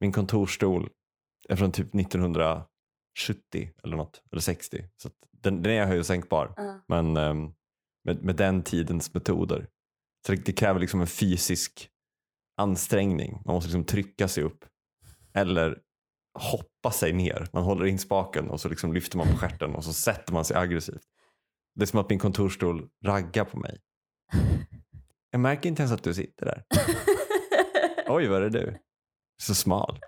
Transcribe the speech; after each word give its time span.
min 0.00 0.12
kontorsstol 0.12 0.90
är 1.48 1.56
från 1.56 1.72
typ 1.72 1.94
1970 1.94 2.66
eller 3.84 3.96
något, 3.96 4.22
eller 4.32 4.42
60. 4.42 4.84
Så 4.96 5.10
den, 5.30 5.62
den 5.62 5.72
är 5.72 5.86
höj 5.86 5.98
och 5.98 6.06
sänkbar. 6.06 6.54
Ja. 6.56 6.80
Men 6.88 7.16
ehm, 7.16 7.52
med, 8.04 8.22
med 8.22 8.36
den 8.36 8.62
tidens 8.62 9.14
metoder. 9.14 9.68
Så 10.26 10.32
det, 10.32 10.44
det 10.44 10.52
kräver 10.52 10.80
liksom 10.80 11.00
en 11.00 11.06
fysisk 11.06 11.90
ansträngning. 12.56 13.42
Man 13.44 13.54
måste 13.54 13.68
liksom 13.68 13.84
trycka 13.84 14.28
sig 14.28 14.44
upp. 14.44 14.64
Eller 15.34 15.78
hoppa 16.38 16.90
sig 16.90 17.12
ner. 17.12 17.48
Man 17.52 17.62
håller 17.62 17.86
in 17.86 17.98
spaken 17.98 18.50
och 18.50 18.60
så 18.60 18.68
liksom 18.68 18.92
lyfter 18.92 19.18
man 19.18 19.30
på 19.30 19.36
stjärten 19.36 19.74
och 19.74 19.84
så 19.84 19.92
sätter 19.92 20.32
man 20.32 20.44
sig 20.44 20.56
aggressivt. 20.56 21.02
Det 21.74 21.82
är 21.82 21.86
som 21.86 22.00
att 22.00 22.10
min 22.10 22.18
kontorsstol 22.18 22.88
raggar 23.04 23.44
på 23.44 23.58
mig. 23.58 23.80
Jag 25.30 25.40
märker 25.40 25.68
inte 25.68 25.82
ens 25.82 25.92
att 25.92 26.02
du 26.02 26.14
sitter 26.14 26.46
där. 26.46 26.64
Oj, 28.08 28.26
vad 28.26 28.42
är 28.42 28.50
du? 28.50 28.78
Så 29.40 29.54
smal. 29.54 29.98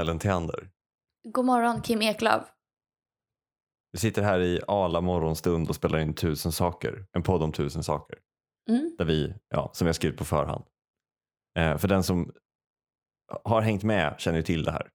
Ellen 0.00 0.18
Theander. 0.18 0.70
God 1.28 1.44
morgon 1.44 1.82
Kim 1.82 2.02
Eklöf. 2.02 2.42
Vi 3.92 3.98
sitter 3.98 4.22
här 4.22 4.40
i 4.40 4.60
Ala 4.68 5.00
morgonstund 5.00 5.68
och 5.68 5.74
spelar 5.74 5.98
in 5.98 6.14
tusen 6.14 6.52
saker. 6.52 7.06
En 7.12 7.22
podd 7.22 7.42
om 7.42 7.52
tusen 7.52 7.82
saker. 7.84 8.18
Mm. 8.70 8.94
Där 8.98 9.04
vi, 9.04 9.34
ja, 9.48 9.70
som 9.74 9.84
vi 9.84 9.88
har 9.88 9.92
skrivit 9.94 10.18
på 10.18 10.24
förhand. 10.24 10.64
Eh, 11.58 11.76
för 11.78 11.88
den 11.88 12.02
som 12.02 12.32
har 13.44 13.60
hängt 13.60 13.82
med 13.82 14.14
känner 14.18 14.36
ju 14.38 14.42
till 14.42 14.64
det 14.64 14.72
här. 14.72 14.88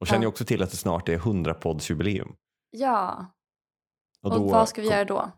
Och 0.00 0.06
känner 0.06 0.20
ju 0.20 0.24
Ja. 0.24 0.28
också 0.28 0.44
till 0.44 0.62
att 0.62 0.70
det 0.70 0.76
snart 0.76 1.08
är 1.08 1.14
100 1.16 1.54
poddsjubileum. 1.54 2.36
Ja, 2.70 3.26
och, 4.22 4.30
då 4.30 4.48
vad 4.50 4.68
ska 4.68 4.80
vi 4.82 4.88
kom- 4.88 4.96
göra 4.96 5.04
då? 5.04 5.30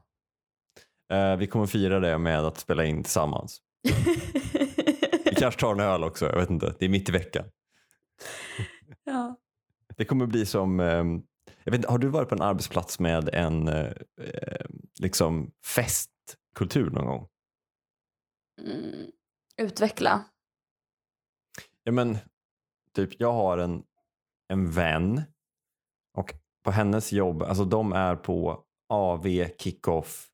Eh, 1.16 1.36
vi 1.36 1.46
kommer 1.46 1.66
fira 1.66 2.00
det 2.00 2.18
med 2.18 2.44
att 2.44 2.58
spela 2.58 2.84
in 2.84 3.02
tillsammans. 3.02 3.58
Vi 5.24 5.34
kanske 5.36 5.60
tar 5.60 5.72
en 5.72 5.80
öl 5.80 6.04
också, 6.04 6.26
jag 6.26 6.36
vet 6.36 6.50
inte. 6.50 6.74
Det 6.78 6.84
är 6.84 6.88
mitt 6.88 7.08
i 7.08 7.12
veckan. 7.12 7.44
Ja. 9.04 9.36
Det 9.96 10.04
kommer 10.04 10.26
bli 10.26 10.46
som, 10.46 10.80
ehm, 10.80 11.22
jag 11.64 11.72
vet 11.72 11.84
har 11.84 11.98
du 11.98 12.08
varit 12.08 12.28
på 12.28 12.34
en 12.34 12.42
arbetsplats 12.42 12.98
med 12.98 13.28
en 13.34 13.68
eh, 13.68 13.92
eh, 14.20 14.66
liksom 15.00 15.52
festkultur 15.76 16.90
någon 16.90 17.06
gång? 17.06 17.28
mm. 18.60 19.10
Utveckla. 19.56 20.24
Ja 21.84 21.92
men, 21.92 22.18
typ 22.94 23.20
jag 23.20 23.32
har 23.32 23.58
en, 23.58 23.82
en 24.48 24.70
vän 24.70 25.22
och 26.14 26.34
på 26.64 26.70
hennes 26.70 27.12
jobb, 27.12 27.42
alltså 27.42 27.64
de 27.64 27.92
är 27.92 28.16
på 28.16 28.64
AV, 28.88 29.46
kickoff, 29.58 30.28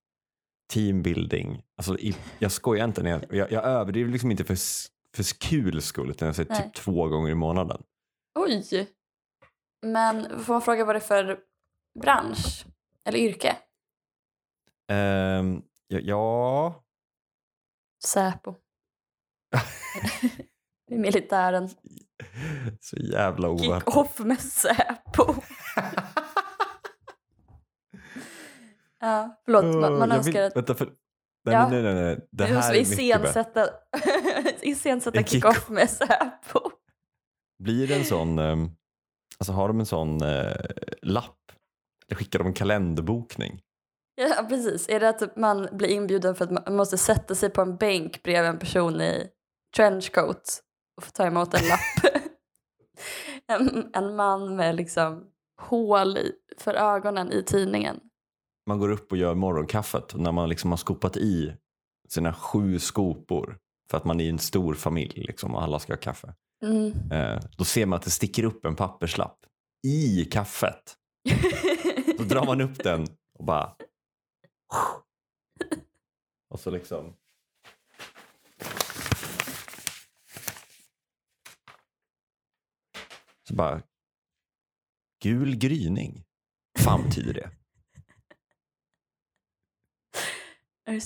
teambuilding. 0.72 1.62
Alltså 1.76 1.96
jag 2.38 2.52
skojar 2.52 2.84
inte, 2.84 3.02
när 3.02 3.10
jag, 3.10 3.22
jag, 3.30 3.52
jag 3.52 3.64
överdriver 3.64 4.12
liksom 4.12 4.30
inte 4.30 4.44
för, 4.44 4.56
för 5.16 5.38
kul 5.40 5.82
skull 5.82 6.10
utan 6.10 6.26
jag 6.26 6.36
säger 6.36 6.54
typ 6.54 6.74
två 6.74 7.08
gånger 7.08 7.30
i 7.30 7.34
månaden. 7.34 7.82
Oj! 8.34 8.88
Men 9.82 10.44
får 10.44 10.52
man 10.52 10.62
fråga 10.62 10.84
vad 10.84 10.94
det 10.94 10.98
är 10.98 11.00
för 11.00 11.38
bransch? 12.00 12.64
Eller 13.04 13.18
yrke? 13.18 13.56
Ehm, 14.92 15.62
ja, 15.86 15.98
ja, 16.02 16.84
Säpo. 18.04 18.54
Militären. 20.90 21.68
så 22.80 22.96
jävla 22.96 23.48
oväntat. 23.48 23.84
Kick-off 23.84 24.18
med 24.18 24.40
Säpo. 24.40 25.34
Ja, 29.00 29.40
förlåt. 29.44 29.64
Man, 29.64 29.98
man 29.98 30.12
önskar 30.12 30.32
vill, 30.32 30.42
att... 30.42 30.56
Vänta, 30.56 30.74
för, 30.74 30.86
nej, 31.44 31.54
Ja. 31.54 31.68
nej, 31.68 31.82
nej, 31.82 31.94
nej. 31.94 32.28
Det 32.30 32.44
här 32.44 32.74
är 32.74 32.78
mycket 32.78 32.88
bättre. 32.88 33.02
iscensätta, 33.02 33.68
iscensätta 34.62 35.18
En 35.18 35.24
kick-off 35.24 35.68
med 35.68 35.90
Säpo. 35.90 36.70
Blir 37.58 37.88
det 37.88 37.94
en 37.94 38.04
sån, 38.04 38.38
ehm, 38.38 38.70
alltså 39.38 39.52
har 39.52 39.68
de 39.68 39.80
en 39.80 39.86
sån 39.86 40.22
eh, 40.22 40.54
lapp? 41.02 41.52
Eller 42.06 42.16
skickar 42.16 42.38
de 42.38 42.48
en 42.48 42.54
kalenderbokning? 42.54 43.60
Ja, 44.14 44.46
precis. 44.48 44.88
Är 44.88 45.00
det 45.00 45.08
att 45.08 45.36
man 45.36 45.68
blir 45.72 45.88
inbjuden 45.88 46.34
för 46.34 46.44
att 46.44 46.50
man 46.66 46.76
måste 46.76 46.98
sätta 46.98 47.34
sig 47.34 47.50
på 47.50 47.62
en 47.62 47.76
bänk 47.76 48.22
bredvid 48.22 48.50
en 48.50 48.58
person 48.58 49.00
i 49.00 49.28
trenchcoat 49.76 50.62
och 50.96 51.04
få 51.04 51.10
ta 51.10 51.26
emot 51.26 51.54
en 51.54 51.68
lapp? 51.68 52.14
en, 53.48 53.90
en 53.94 54.16
man 54.16 54.56
med 54.56 54.76
liksom 54.76 55.26
hål 55.60 56.18
för 56.58 56.74
ögonen 56.74 57.32
i 57.32 57.42
tidningen. 57.42 58.00
Man 58.66 58.78
går 58.78 58.90
upp 58.90 59.12
och 59.12 59.18
gör 59.18 59.34
morgonkaffet 59.34 60.14
när 60.14 60.32
man 60.32 60.48
liksom 60.48 60.70
har 60.70 60.76
skopat 60.76 61.16
i 61.16 61.54
sina 62.08 62.34
sju 62.34 62.78
skopor 62.78 63.58
för 63.90 63.96
att 63.96 64.04
man 64.04 64.20
är 64.20 64.30
en 64.30 64.38
stor 64.38 64.74
familj 64.74 65.24
liksom, 65.26 65.54
och 65.54 65.62
alla 65.62 65.78
ska 65.78 65.92
ha 65.92 65.98
kaffe. 65.98 66.34
Mm. 66.62 67.10
Eh, 67.12 67.40
då 67.56 67.64
ser 67.64 67.86
man 67.86 67.96
att 67.96 68.04
det 68.04 68.10
sticker 68.10 68.44
upp 68.44 68.64
en 68.64 68.76
papperslapp 68.76 69.38
i 69.86 70.24
kaffet. 70.24 70.96
Då 72.18 72.24
drar 72.24 72.46
man 72.46 72.60
upp 72.60 72.84
den 72.84 73.06
och 73.38 73.44
bara... 73.44 73.76
Och 76.48 76.60
så 76.60 76.70
liksom... 76.70 77.16
Så 83.48 83.54
bara... 83.54 83.82
Gul 85.22 85.56
gryning. 85.56 86.24
fan 86.78 87.04
betyder 87.04 87.34
det? 87.34 87.50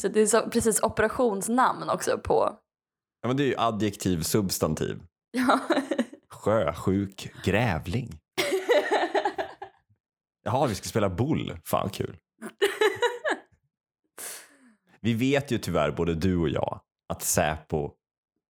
Det 0.08 0.20
är 0.20 0.26
så, 0.26 0.50
precis 0.50 0.82
operationsnamn 0.82 1.91
också 1.91 2.18
på... 2.18 2.58
Ja, 3.20 3.28
men 3.28 3.36
det 3.36 3.42
är 3.42 3.46
ju 3.46 3.56
adjektiv, 3.58 4.22
substantiv. 4.22 5.02
Ja. 5.34 5.60
Sjösjuk 6.28 7.32
grävling. 7.44 8.10
Jaha, 10.44 10.66
vi 10.66 10.75
ska 10.75 10.88
spela 10.88 11.10
boll. 11.10 11.59
Fan 11.65 11.91
kul. 11.91 12.16
Vi 15.00 15.15
vet 15.15 15.50
ju 15.50 15.59
tyvärr, 15.59 15.91
både 15.91 16.15
du 16.15 16.37
och 16.37 16.48
jag, 16.48 16.81
att 17.09 17.22
Säpo 17.22 17.91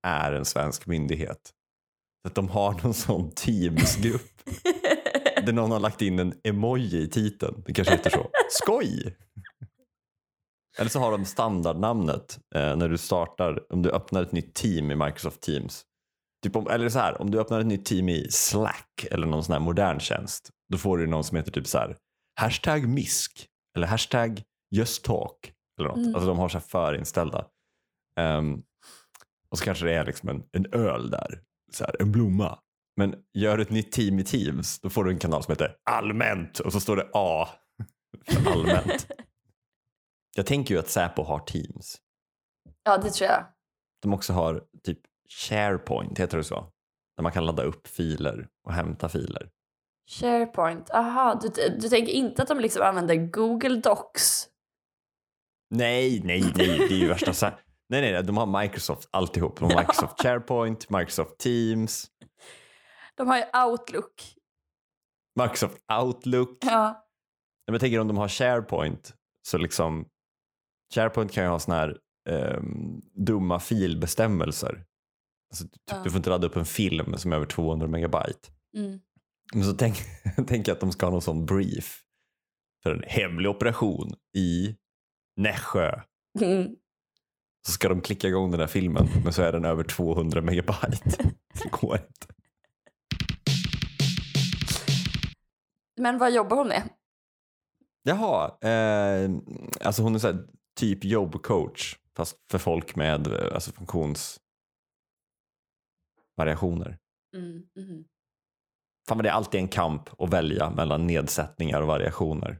är 0.06 0.32
en 0.32 0.44
svensk 0.44 0.87
myndighet. 0.87 1.50
Så 2.22 2.28
att 2.28 2.34
de 2.34 2.48
har 2.48 2.72
någon 2.72 2.94
sån 2.94 3.31
Teams-grupp 3.31 4.42
där 5.47 5.53
någon 5.53 5.71
har 5.71 5.81
lagt 5.81 6.03
in 6.03 6.19
en 6.19 6.34
emoji 6.44 7.03
i 7.03 7.09
titeln. 7.09 7.62
Det 7.66 7.72
kanske 7.72 7.94
heter 7.94 8.10
så. 8.10 8.31
Skoj! 8.50 9.16
Eller 10.78 10.91
så 10.91 10.98
har 10.98 11.12
de 11.12 11.25
standardnamnet 11.25 12.38
eh, 12.54 12.76
när 12.76 12.88
du 12.88 12.98
startar, 12.98 13.72
om 13.72 13.82
du 13.82 13.91
öppnar 13.91 14.22
ett 14.22 14.32
nytt 14.32 14.54
team 14.54 14.91
i 14.91 14.97
Microsoft 14.97 15.41
Teams. 15.41 15.84
Typ 16.42 16.56
om, 16.56 16.66
eller 16.69 16.88
så 16.88 16.98
här, 16.98 17.20
om 17.20 17.30
du 17.30 17.41
öppnar 17.41 17.60
ett 17.60 17.66
nytt 17.66 17.84
team 17.84 18.08
i 18.08 18.28
Slack 18.30 19.06
eller 19.10 19.26
någon 19.26 19.44
sån 19.44 19.53
här 19.53 19.60
modern 19.60 20.00
tjänst. 20.00 20.50
Då 20.72 20.78
får 20.78 20.98
du 20.98 21.06
någon 21.06 21.25
som 21.25 21.36
heter 21.36 21.50
typ 21.53 21.66
så 21.66 21.78
här 21.78 21.97
hashtag 22.41 22.88
misk 22.88 23.47
eller 23.76 23.86
hashtag 23.86 24.42
just 24.70 25.04
talk. 25.04 25.53
Eller 25.78 25.88
något. 25.88 25.98
Mm. 25.98 26.14
Alltså 26.14 26.28
de 26.28 26.38
har 26.38 26.48
så 26.48 26.58
här 26.58 26.64
förinställda. 26.64 27.47
Ehm, 28.16 28.62
och 29.48 29.58
så 29.58 29.64
kanske 29.64 29.84
det 29.84 29.94
är 29.94 30.04
liksom 30.04 30.28
en, 30.28 30.42
en 30.53 30.66
öl 30.72 31.10
där. 31.10 31.41
Så 31.72 31.84
här, 31.84 31.97
en 32.03 32.12
blomma. 32.12 32.59
Men 32.97 33.14
gör 33.34 33.59
ett 33.59 33.71
nytt 33.71 33.92
team 33.92 34.18
i 34.18 34.24
Teams, 34.24 34.80
då 34.80 34.91
får 34.91 35.04
du 35.04 35.10
en 35.10 35.18
kanal 35.18 35.42
som 35.42 35.53
heter 35.53 35.77
allmänt 35.91 36.59
och 36.59 36.72
så 36.72 36.80
står 36.80 36.97
det 36.97 37.10
A 37.12 37.48
för 38.27 38.50
allmänt. 38.53 39.06
Jag 40.36 40.47
tänker 40.47 40.74
ju 40.74 40.80
att 40.80 40.89
Säpo 40.89 41.22
har 41.22 41.39
Teams. 41.39 41.97
ja, 42.84 42.98
det 42.98 43.10
tror 43.10 43.30
jag. 43.30 43.44
De 44.03 44.12
också 44.15 44.33
har 44.33 44.65
typ 44.83 44.98
SharePoint, 45.38 46.18
heter 46.18 46.38
det 46.38 46.44
så? 46.44 46.68
Där 47.16 47.22
man 47.22 47.32
kan 47.32 47.46
ladda 47.46 47.62
upp 47.62 47.86
filer 47.88 48.48
och 48.64 48.72
hämta 48.72 49.08
filer. 49.08 49.50
SharePoint. 50.10 50.90
Aha, 50.90 51.40
du, 51.42 51.78
du 51.80 51.88
tänker 51.88 52.12
inte 52.12 52.42
att 52.42 52.48
de 52.48 52.60
liksom 52.60 52.82
använder 52.82 53.14
Google 53.16 53.76
Docs? 53.76 54.48
Nej, 55.70 56.20
nej, 56.24 56.52
nej, 56.56 56.78
det 56.88 56.94
är 56.94 56.98
ju 56.98 57.08
värsta 57.08 57.32
så. 57.32 57.46
Nej, 57.88 58.00
nej, 58.00 58.12
nej, 58.12 58.22
de 58.22 58.36
har 58.36 58.62
Microsoft 58.62 59.08
alltihop. 59.12 59.58
De 59.58 59.70
har 59.70 59.80
Microsoft 59.80 60.22
SharePoint, 60.22 60.90
Microsoft 60.90 61.38
Teams, 61.38 62.10
De 63.14 63.28
har 63.28 63.36
ju 63.36 63.44
Outlook. 63.70 64.12
Microsoft 65.40 65.78
Outlook. 66.02 66.58
Ja. 66.60 67.06
Men 67.66 67.74
jag 67.74 67.80
tänker 67.80 68.00
om 68.00 68.08
de 68.08 68.16
har 68.16 68.28
SharePoint 68.28 69.14
så 69.42 69.58
liksom 69.58 70.08
SharePoint 70.94 71.32
kan 71.32 71.44
ju 71.44 71.50
ha 71.50 71.58
såna 71.58 71.76
här 71.76 71.98
ehm, 72.28 73.00
dumma 73.26 73.60
filbestämmelser. 73.60 74.84
Alltså, 75.53 75.65
typ, 75.65 75.72
Ja. 75.91 76.01
Du 76.04 76.10
får 76.10 76.16
inte 76.16 76.31
ladda 76.31 76.47
upp 76.47 76.57
en 76.57 76.65
film 76.65 77.19
som 77.19 77.33
är 77.33 77.37
över 77.37 77.47
200 77.47 77.87
megabyte. 77.87 78.49
Mm. 78.77 79.01
Men 79.54 79.65
så 79.65 79.72
tänk, 79.72 79.97
jag 80.69 80.75
att 80.75 80.81
de 80.81 80.93
ska 80.93 81.07
ha 81.07 81.10
någon 81.10 81.22
sån 81.22 81.47
brief 81.47 82.03
för 82.83 82.95
en 82.95 83.03
hemlig 83.07 83.51
operation 83.51 84.15
i 84.37 84.77
Nässjö. 85.37 86.01
Mm. 86.41 86.77
Så 87.66 87.72
ska 87.72 87.89
de 87.89 88.01
klicka 88.01 88.28
igång 88.28 88.51
den 88.51 88.60
här 88.60 88.66
filmen 88.66 89.09
men 89.25 89.33
så 89.33 89.43
är 89.43 89.53
den 89.53 89.65
över 89.65 89.84
200 89.84 90.43
megabyte. 90.43 91.01
Det 91.63 91.71
går 91.71 91.97
inte. 91.97 92.27
Men 96.01 96.19
vad 96.19 96.33
jobbar 96.33 96.57
hon 96.57 96.69
med? 96.69 96.83
Jaha, 98.03 98.59
eh, 98.60 99.31
alltså 99.81 100.03
hon 100.03 100.15
är 100.15 100.19
så 100.19 100.27
här, 100.27 100.47
typ 100.77 101.04
jobbcoach 101.04 101.97
fast 102.16 102.37
för 102.51 102.59
folk 102.59 102.97
med 102.97 103.27
eh, 103.27 103.54
alltså 103.54 103.72
funktionsvariationer. 106.36 106.98
Mm. 107.36 107.62
mhm. 107.76 108.04
Fan 109.08 109.16
men 109.16 109.24
det 109.24 109.30
är 109.30 109.34
alltid 109.34 109.60
en 109.60 109.68
kamp 109.68 110.20
att 110.22 110.30
välja 110.30 110.70
mellan 110.70 111.06
nedsättningar 111.06 111.80
och 111.80 111.86
variationer. 111.86 112.58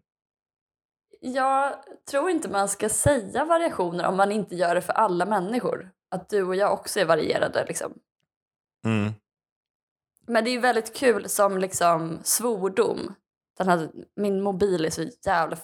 Jag 1.20 1.74
tror 2.10 2.30
inte 2.30 2.48
man 2.48 2.69
ska 2.69 2.88
säga 2.88 3.44
variationer 3.44 4.06
om 4.06 4.16
man 4.16 4.32
inte 4.32 4.56
gör 4.56 4.74
det 4.74 4.82
för 4.82 4.92
alla 4.92 5.26
människor. 5.26 5.90
Att 6.10 6.28
du 6.28 6.42
och 6.42 6.56
jag 6.56 6.72
också 6.72 7.00
är 7.00 7.04
varierade. 7.04 7.64
Liksom. 7.69 7.92
Mm. 8.84 9.12
Men 10.26 10.44
det 10.44 10.50
är 10.50 10.60
väldigt 10.60 10.96
kul 10.96 11.28
som 11.28 11.58
liksom 11.58 12.19
svordom. 12.22 13.14
Den 13.58 13.69
här, 13.69 13.90
min 14.16 14.42
mobil 14.42 14.84
är 14.84 14.90
så 14.90 15.04
jävla 15.26 15.58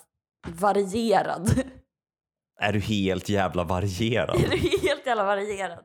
varierad. 0.49 1.50
Är 2.60 2.72
du 2.72 2.81
helt 2.81 3.28
jävla 3.28 3.64
varierad? 3.64 4.37
är 4.37 4.50
du 4.50 4.56
helt 4.56 5.06
jävla 5.06 5.25
varierad? 5.25 5.84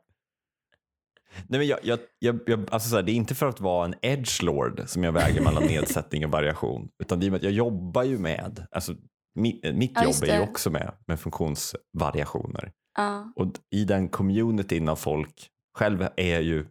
Nej, 1.48 1.60
men 1.60 1.68
jag, 1.68 1.80
jag, 1.84 2.00
jag, 2.20 2.40
jag, 2.46 2.68
alltså 2.72 2.90
så 2.90 2.96
här, 2.96 3.04
det 3.04 3.12
är 3.12 3.16
inte 3.16 3.36
för 3.36 3.46
att 3.50 3.60
vara 3.60 3.86
en 3.86 3.96
edgelord 4.02 4.84
som 4.86 5.04
jag 5.04 5.12
väger 5.12 5.42
mellan 5.42 5.64
nedsättning 5.68 6.26
och 6.26 6.32
variation. 6.32 6.90
Utan 7.04 7.20
det 7.20 7.28
är 7.28 7.32
att 7.36 7.44
jag 7.44 7.52
jobbar 7.52 8.04
ju 8.04 8.18
med, 8.18 8.68
alltså 8.72 8.96
mitt, 9.40 9.76
mitt 9.76 9.92
Ja, 9.96 10.04
jobb 10.04 10.24
är 10.24 10.36
ju 10.38 10.42
också 10.44 10.70
med, 10.70 10.92
med 11.08 11.20
funktionsvariationer. 11.20 12.72
Ja. 12.98 13.34
Och 13.36 13.48
i 13.76 13.86
den 13.86 14.10
communityn 14.10 14.90
av 14.90 14.96
folk, 14.96 15.50
själv 15.78 16.08
är 16.16 16.34
jag 16.34 16.44
ju 16.44 16.66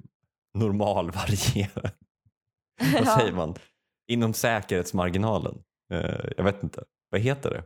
normalvarierad. 0.59 1.91
Vad 2.93 3.07
Ja. 3.07 3.19
säger 3.19 3.33
man? 3.33 3.55
Inom 4.11 4.33
säkerhetsmarginalen. 4.35 5.59
Eh, 5.93 6.31
jag 6.37 6.45
vet 6.45 6.63
inte, 6.63 6.83
vad 7.11 7.21
heter 7.21 7.51
det? 7.51 7.65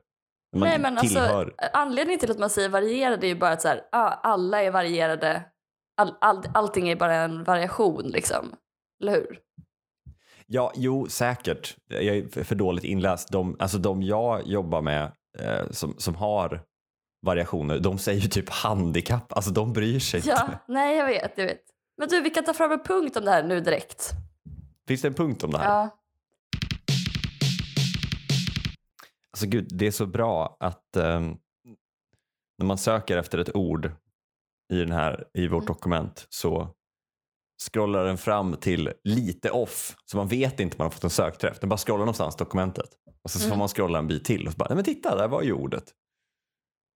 Man 0.56 0.68
Nej, 0.68 0.78
men 0.78 0.98
alltså, 0.98 1.14
tillhör... 1.14 1.54
anledningen 1.72 2.20
till 2.20 2.30
att 2.30 2.38
man 2.38 2.50
säger 2.50 2.68
varierade 2.68 3.26
är 3.26 3.28
ju 3.28 3.34
bara 3.38 3.52
att 3.52 3.62
så 3.62 3.68
här, 3.68 3.80
alla 4.22 4.62
är 4.62 4.70
varierade. 4.70 5.44
All, 5.96 6.14
all, 6.20 6.42
allting 6.54 6.88
är 6.88 6.96
bara 6.96 7.14
en 7.14 7.44
variation 7.44 8.02
liksom. 8.08 8.54
Eller 9.02 9.12
hur? 9.12 9.38
Ja, 10.46 10.72
jo, 10.74 11.06
säkert. 11.08 11.76
Jag 11.88 12.04
är 12.04 12.44
för 12.44 12.54
dåligt 12.54 12.84
inläst. 12.84 13.28
De, 13.32 13.56
alltså 13.58 13.78
de 13.78 14.02
jag 14.02 14.46
jobbar 14.46 14.82
med 14.82 15.12
eh, 15.38 15.70
som, 15.70 15.94
som 15.98 16.14
har 16.14 16.62
variationer, 17.22 17.78
de 17.78 17.98
säger 17.98 18.20
ju 18.20 18.28
typ 18.28 18.48
handikapp. 18.50 19.32
Alltså 19.32 19.50
de 19.50 19.72
bryr 19.72 19.98
sig 19.98 20.22
Ja, 20.24 20.42
inte. 20.44 20.58
nej 20.68 20.96
jag 20.96 21.06
vet, 21.06 21.32
jag 21.38 21.46
vet. 21.46 21.62
Men 21.96 22.08
du, 22.08 22.20
vi 22.20 22.30
kan 22.30 22.44
ta 22.44 22.54
fram 22.54 22.72
en 22.72 22.82
punkt 22.82 23.16
om 23.16 23.24
det 23.24 23.30
här 23.30 23.42
nu 23.42 23.60
direkt. 23.60 24.10
Finns 24.88 25.02
det 25.02 25.08
en 25.08 25.14
punkt 25.14 25.44
om 25.44 25.50
det 25.50 25.58
här? 25.58 25.64
Ja. 25.70 25.98
Alltså 29.30 29.46
gud, 29.46 29.68
det 29.70 29.86
är 29.86 29.90
så 29.90 30.06
bra 30.06 30.56
att 30.60 30.96
ehm, 30.96 31.36
när 32.58 32.66
man 32.66 32.78
söker 32.78 33.16
efter 33.16 33.38
ett 33.38 33.56
ord 33.56 33.90
i, 34.72 34.78
den 34.78 34.92
här, 34.92 35.28
i 35.34 35.48
vårt 35.48 35.62
Mm. 35.62 35.66
dokument 35.74 36.26
så 36.28 36.68
scrollar 37.70 38.04
den 38.04 38.18
fram 38.18 38.56
till 38.56 38.92
lite 39.04 39.50
off 39.50 39.96
så 40.04 40.16
man 40.16 40.28
vet 40.28 40.60
inte 40.60 40.74
om 40.74 40.78
man 40.78 40.84
har 40.84 40.90
fått 40.90 41.04
en 41.04 41.10
sökträff. 41.10 41.60
Den 41.60 41.68
bara 41.68 41.76
scrollar 41.76 41.98
någonstans 42.04 42.36
dokumentet 42.36 42.88
och 43.24 43.30
så 43.30 43.38
får 43.38 43.46
Mm. 43.46 43.58
man 43.58 43.68
scrolla 43.68 43.98
en 43.98 44.06
bit 44.06 44.24
till 44.24 44.46
och 44.46 44.52
så 44.52 44.56
bara, 44.56 44.68
nej 44.68 44.74
men 44.76 44.84
titta, 44.84 45.16
där 45.16 45.28
var 45.28 45.42
ju 45.42 45.52
ordet. 45.52 45.84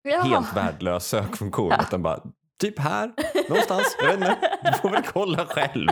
Ja. 0.03 0.21
Helt 0.23 0.57
värdelös 0.57 1.07
sökfunktion. 1.07 1.73
Att 1.73 1.91
den 1.91 2.03
bara, 2.03 2.23
typ 2.59 2.79
här, 2.79 3.13
någonstans, 3.49 3.97
jag 3.99 4.07
vet 4.07 4.15
inte, 4.17 4.59
du 4.65 4.73
får 4.79 4.91
väl 4.91 5.03
kolla 5.03 5.47
själv. 5.47 5.89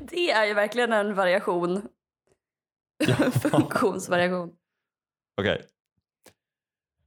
Det 0.00 0.30
är 0.30 0.44
ju 0.46 0.54
verkligen 0.54 0.92
en 0.92 1.14
variation. 1.14 1.82
Ja. 3.06 3.14
Funktionsvariation. 3.30 4.50
Okej. 5.40 5.66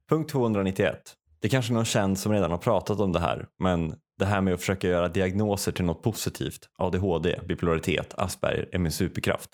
Punkt 0.08 0.30
291. 0.30 1.16
Det 1.40 1.48
är 1.48 1.50
kanske 1.50 1.72
någon 1.72 1.84
känd 1.84 2.18
som 2.18 2.32
redan 2.32 2.50
har 2.50 2.58
pratat 2.58 3.00
om 3.00 3.12
det 3.12 3.20
här, 3.20 3.48
men 3.58 3.94
det 4.18 4.24
här 4.24 4.40
med 4.40 4.54
att 4.54 4.60
försöka 4.60 4.88
göra 4.88 5.08
diagnoser 5.08 5.72
till 5.72 5.84
något 5.84 6.02
positivt. 6.02 6.68
ADHD, 6.78 7.40
bipolaritet, 7.48 8.14
Asperger 8.18 8.68
är 8.72 8.78
min 8.78 8.92
superkraft. 8.92 9.50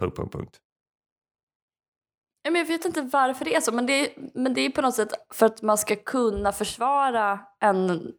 Punkt, 0.00 0.16
punkt, 0.16 0.32
punkt. 0.32 0.58
Jag 2.42 2.66
vet 2.66 2.84
inte 2.84 3.02
varför 3.02 3.44
det 3.44 3.54
är 3.54 3.60
så, 3.60 3.72
men 3.72 3.86
det 3.86 3.92
är, 3.92 4.30
men 4.34 4.54
det 4.54 4.60
är 4.60 4.70
på 4.70 4.82
något 4.82 4.94
sätt 4.94 5.12
för 5.32 5.46
att 5.46 5.62
man 5.62 5.78
ska 5.78 5.96
kunna 5.96 6.52
försvara 6.52 7.40
en 7.60 8.12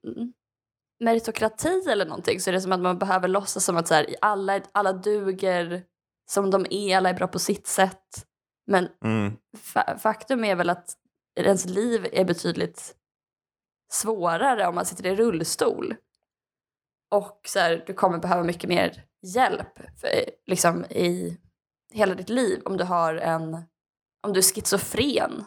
meritokrati 1.04 1.84
eller 1.90 2.06
någonting 2.06 2.40
så 2.40 2.50
är 2.50 2.54
det 2.54 2.62
som 2.62 2.72
att 2.72 2.80
man 2.80 3.00
behöver 3.00 3.28
låtsas 3.28 3.66
som 3.66 3.78
att 3.78 3.88
så 3.88 3.94
här, 3.94 4.16
alla, 4.22 4.62
alla 4.72 4.94
duger 4.94 5.84
som 6.32 6.52
de 6.52 6.66
är, 6.70 6.98
alla 6.98 7.10
är 7.10 7.14
bra 7.14 7.28
på 7.28 7.40
sitt 7.40 7.68
sätt. 7.68 8.26
Men 8.68 8.88
Mm. 9.06 9.34
fa- 9.58 9.98
faktum 9.98 10.44
är 10.44 10.56
väl 10.56 10.70
att 10.70 10.94
ens 11.36 11.66
liv 11.66 12.08
är 12.12 12.26
betydligt 12.26 12.96
svårare 13.92 14.68
om 14.68 14.76
man 14.76 14.86
sitter 14.86 15.06
i 15.06 15.16
rullstol. 15.16 15.96
Och 17.12 17.42
så 17.48 17.60
här, 17.60 17.84
du 17.88 17.94
kommer 17.94 18.18
behöva 18.18 18.44
mycket 18.44 18.70
mer 18.70 19.06
hjälp 19.22 19.80
för, 19.98 20.10
liksom, 20.46 20.86
i 20.86 21.38
hela 21.94 22.16
ditt 22.16 22.30
liv 22.30 22.62
om 22.66 22.78
du 22.78 22.84
har 22.84 23.16
en 23.16 23.64
om 24.24 24.34
du 24.34 24.40
är 24.40 24.54
schizofren. 24.56 25.44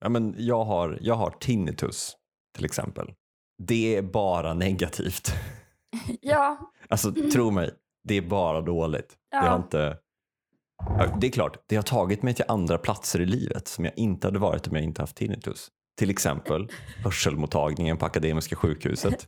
Ja, 0.00 0.08
men 0.08 0.34
jag, 0.38 0.64
har, 0.64 0.98
jag 1.00 1.14
har 1.14 1.30
tinnitus 1.30 2.16
till 2.56 2.64
exempel. 2.64 3.14
Det 3.62 3.96
är 3.96 4.02
bara 4.02 4.54
negativt. 4.54 5.32
Ja, 6.20 6.72
Alltså 6.88 7.12
tro 7.32 7.50
mig, 7.50 7.70
det 8.04 8.14
är 8.14 8.22
bara 8.22 8.60
dåligt. 8.60 9.16
Ja. 9.30 9.44
Jag 9.44 9.50
har 9.50 9.56
inte... 9.56 9.98
Det 11.20 11.26
är 11.26 11.30
klart, 11.30 11.56
det 11.66 11.76
har 11.76 11.82
tagit 11.82 12.22
mig 12.22 12.34
till 12.34 12.44
andra 12.48 12.78
platser 12.78 13.20
i 13.20 13.26
livet 13.26 13.68
som 13.68 13.84
jag 13.84 13.94
inte 13.96 14.26
hade 14.26 14.38
varit 14.38 14.68
om 14.68 14.74
jag 14.76 14.84
inte 14.84 15.02
haft 15.02 15.16
tinnitus. 15.16 15.68
Till 15.98 16.10
exempel 16.10 16.68
hörselmottagningen 17.04 17.96
på 17.96 18.06
Akademiska 18.06 18.56
sjukhuset. 18.56 19.26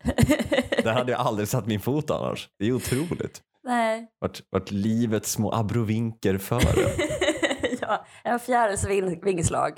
Där 0.85 0.93
hade 0.93 1.13
jag 1.13 1.21
aldrig 1.21 1.49
satt 1.49 1.67
min 1.67 1.81
fot 1.81 2.11
annars. 2.11 2.49
Det 2.59 2.67
är 2.67 2.73
otroligt. 2.73 3.43
nej. 3.65 4.09
Vart, 4.21 4.41
vart 4.51 4.71
livets 4.71 5.33
små 5.33 5.53
abrovinker 5.53 6.39
före. 6.39 6.91
ja, 7.81 8.07
en 8.25 8.41
fjärils 8.41 8.87
ving- 8.87 9.25
vingslag. 9.25 9.73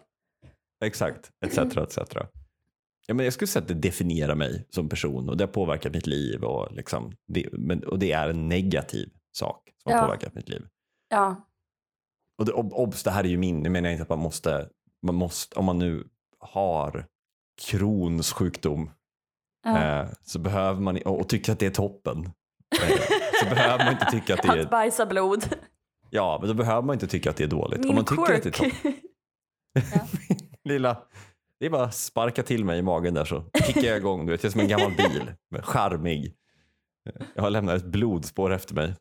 Exakt, 0.84 1.30
etc. 1.46 1.58
etc. 1.76 1.98
Ja, 3.06 3.14
men 3.14 3.24
jag 3.24 3.32
skulle 3.32 3.48
säga 3.48 3.62
att 3.62 3.68
det 3.68 3.74
definierar 3.74 4.34
mig 4.34 4.66
som 4.70 4.88
person 4.88 5.28
och 5.28 5.36
det 5.36 5.44
har 5.44 5.52
påverkat 5.52 5.94
mitt 5.94 6.06
liv. 6.06 6.44
Och, 6.44 6.72
liksom, 6.72 7.12
det, 7.28 7.48
men, 7.52 7.84
och 7.84 7.98
det 7.98 8.12
är 8.12 8.28
en 8.28 8.48
negativ 8.48 9.08
sak 9.36 9.62
som 9.82 9.92
har 9.92 9.98
Ja. 9.98 10.04
påverkat 10.04 10.34
mitt 10.34 10.48
liv. 10.48 10.66
Ja, 11.10 11.48
Och 12.38 12.44
det, 12.44 12.52
ob, 12.52 12.72
obs, 12.72 13.02
det 13.02 13.10
här 13.10 13.24
är 13.24 13.28
ju 13.28 13.36
min, 13.36 13.60
nu 13.60 13.68
menar 13.68 13.88
jag 13.88 13.94
inte 13.94 14.02
att 14.02 14.08
man 14.08 14.18
måste, 14.18 14.68
man 15.02 15.14
måste 15.14 15.58
om 15.58 15.64
man 15.64 15.78
nu 15.78 16.04
har 16.40 17.06
Crohns 17.62 18.32
sjukdom 18.32 18.90
ja. 19.64 20.00
eh, 20.00 20.08
så 20.22 20.38
behöver 20.38 20.80
man, 20.80 20.96
och, 20.96 21.20
och 21.20 21.28
tycker 21.28 21.52
att 21.52 21.58
det 21.58 21.66
är 21.66 21.70
toppen. 21.70 22.24
Eh, 22.82 23.00
så 23.42 23.46
behöver 23.50 23.84
man 23.84 23.92
inte 23.92 24.06
tycka 24.10 24.34
att 24.34 24.42
det 24.42 24.48
Att 24.52 24.58
är, 24.58 24.66
bajsa 24.70 25.06
blod. 25.06 25.56
ja 26.10 26.38
men 26.40 26.48
då 26.48 26.54
behöver 26.54 26.82
man 26.82 26.94
inte 26.94 27.06
tycka 27.06 27.30
att 27.30 27.36
det 27.36 27.44
är 27.44 27.48
dåligt. 27.48 27.80
om 27.80 27.86
Min 27.86 27.94
man 27.94 28.04
tycker 28.04 28.22
att 28.34 28.42
det 28.42 28.48
är 28.48 28.52
quirk. 28.52 28.74
toppen. 28.82 28.94
Lilla, 30.64 30.98
det 31.60 31.66
är 31.66 31.70
bara 31.70 31.84
att 31.84 31.94
sparka 31.94 32.42
till 32.42 32.64
mig 32.64 32.78
i 32.78 32.82
magen 32.82 33.14
där 33.14 33.24
så 33.24 33.44
kickar 33.66 33.82
jag 33.88 33.96
igång. 33.96 34.26
Du 34.26 34.32
vet, 34.32 34.42
jag 34.42 34.48
är 34.48 34.52
som 34.52 34.60
en 34.60 34.68
gammal 34.68 34.90
bil, 34.96 35.32
charmig. 35.62 36.34
Jag 37.34 37.42
har 37.42 37.50
lämnat 37.50 37.76
ett 37.76 37.84
blodspår 37.86 38.52
efter 38.52 38.74
mig. 38.74 38.94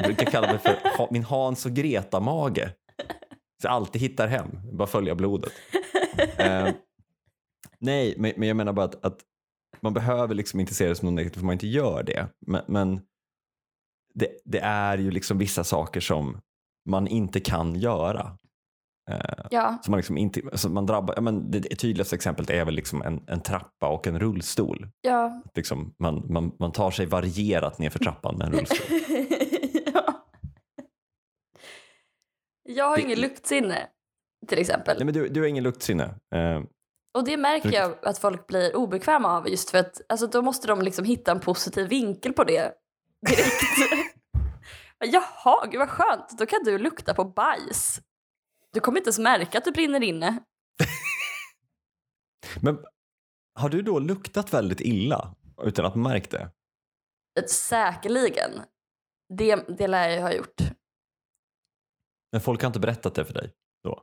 Jag 0.00 0.14
brukar 0.14 0.30
kalla 0.30 0.46
mig 0.46 0.58
för 0.58 0.78
min 1.10 1.24
Hans 1.24 1.66
och 1.66 1.72
Greta-mage. 1.72 2.74
Så 3.62 3.66
jag 3.66 3.72
alltid 3.72 4.02
hittar 4.02 4.28
hem, 4.28 4.48
bara 4.72 4.88
följa 4.88 5.14
blodet. 5.14 5.52
Eh, 6.36 6.68
nej, 7.78 8.14
men, 8.18 8.32
men 8.36 8.48
jag 8.48 8.56
menar 8.56 8.72
bara 8.72 8.84
att, 8.84 9.04
att 9.04 9.18
man 9.80 9.94
behöver 9.94 10.34
liksom 10.34 10.60
inte 10.60 10.74
se 10.74 10.88
det 10.88 10.94
som 10.94 11.06
något 11.06 11.14
negativt 11.14 11.38
för 11.38 11.46
man 11.46 11.52
inte 11.52 11.66
gör 11.66 12.02
det. 12.02 12.28
Men, 12.46 12.62
men 12.68 13.00
det, 14.14 14.28
det 14.44 14.60
är 14.60 14.98
ju 14.98 15.10
liksom 15.10 15.38
vissa 15.38 15.64
saker 15.64 16.00
som 16.00 16.40
man 16.88 17.06
inte 17.06 17.40
kan 17.40 17.74
göra. 17.74 18.36
Eh, 19.10 19.46
ja, 19.50 19.78
så 19.82 19.90
man, 19.90 19.98
liksom 19.98 20.18
inte, 20.18 20.40
alltså 20.52 20.68
man 20.68 20.86
drabbar, 20.86 21.14
ja, 21.14 21.20
men 21.20 21.50
det, 21.50 21.58
det 21.58 21.76
tydligaste 21.76 22.16
exemplet 22.16 22.50
är 22.50 22.64
väl 22.64 22.74
liksom 22.74 23.02
en, 23.02 23.24
en 23.26 23.40
trappa 23.40 23.88
och 23.88 24.06
en 24.06 24.18
rullstol. 24.18 24.88
ja. 25.00 25.42
Liksom 25.54 25.94
man, 25.98 26.32
man, 26.32 26.52
man 26.58 26.72
tar 26.72 26.90
sig 26.90 27.06
varierat 27.06 27.78
ner 27.78 27.90
för 27.90 27.98
trappan 27.98 28.36
med 28.38 28.46
en 28.46 28.52
rullstol. 28.52 28.86
ja. 29.94 30.26
Jag 32.74 32.84
har 32.88 32.96
Det- 32.96 33.02
ingen 33.02 33.20
luktsinne, 33.20 33.88
till 34.48 34.58
exempel. 34.58 34.96
Nej, 34.96 35.04
men 35.04 35.14
du, 35.14 35.28
du 35.28 35.40
har 35.40 35.46
ingen 35.46 35.64
luktsinne. 35.64 36.04
Eh, 36.34 36.62
Och 37.18 37.24
det 37.24 37.36
märker 37.36 37.72
jag 37.72 37.98
att 38.02 38.18
folk 38.18 38.46
blir 38.46 38.76
obekväma 38.76 39.36
av 39.36 39.48
just 39.48 39.70
för 39.70 39.78
att 39.78 40.00
alltså, 40.08 40.26
då 40.26 40.42
måste 40.42 40.66
de 40.68 40.82
liksom 40.82 41.04
hitta 41.04 41.30
en 41.32 41.40
positiv 41.40 41.88
vinkel 41.88 42.32
på 42.32 42.44
det 42.44 42.72
direkt. 43.26 43.62
Jaha, 45.04 45.66
gud 45.66 45.78
vad 45.78 45.88
skönt, 45.88 46.38
då 46.38 46.46
kan 46.46 46.60
du 46.64 46.78
lukta 46.78 47.14
på 47.14 47.24
bajs. 47.24 48.00
Du 48.72 48.80
kommer 48.80 48.98
inte 48.98 49.08
ens 49.08 49.18
märka 49.18 49.58
att 49.58 49.64
du 49.64 49.70
brinner 49.72 50.02
inne. 50.02 50.38
Men 52.62 52.78
har 53.58 53.68
du 53.68 53.82
då 53.82 53.98
luktat 53.98 54.52
väldigt 54.54 54.80
illa 54.80 55.34
utan 55.62 55.84
att 55.86 55.94
märkt 55.96 56.30
det? 56.30 56.50
Säkerligen. 57.48 58.50
Det, 59.34 59.56
det 59.78 59.88
lär 59.88 60.08
jag 60.08 60.22
ha 60.22 60.32
gjort. 60.32 60.60
Men 62.32 62.40
folk 62.40 62.62
har 62.62 62.66
inte 62.66 62.80
berättat 62.80 63.14
det 63.14 63.24
för 63.24 63.34
dig 63.34 63.52
då? 63.84 64.02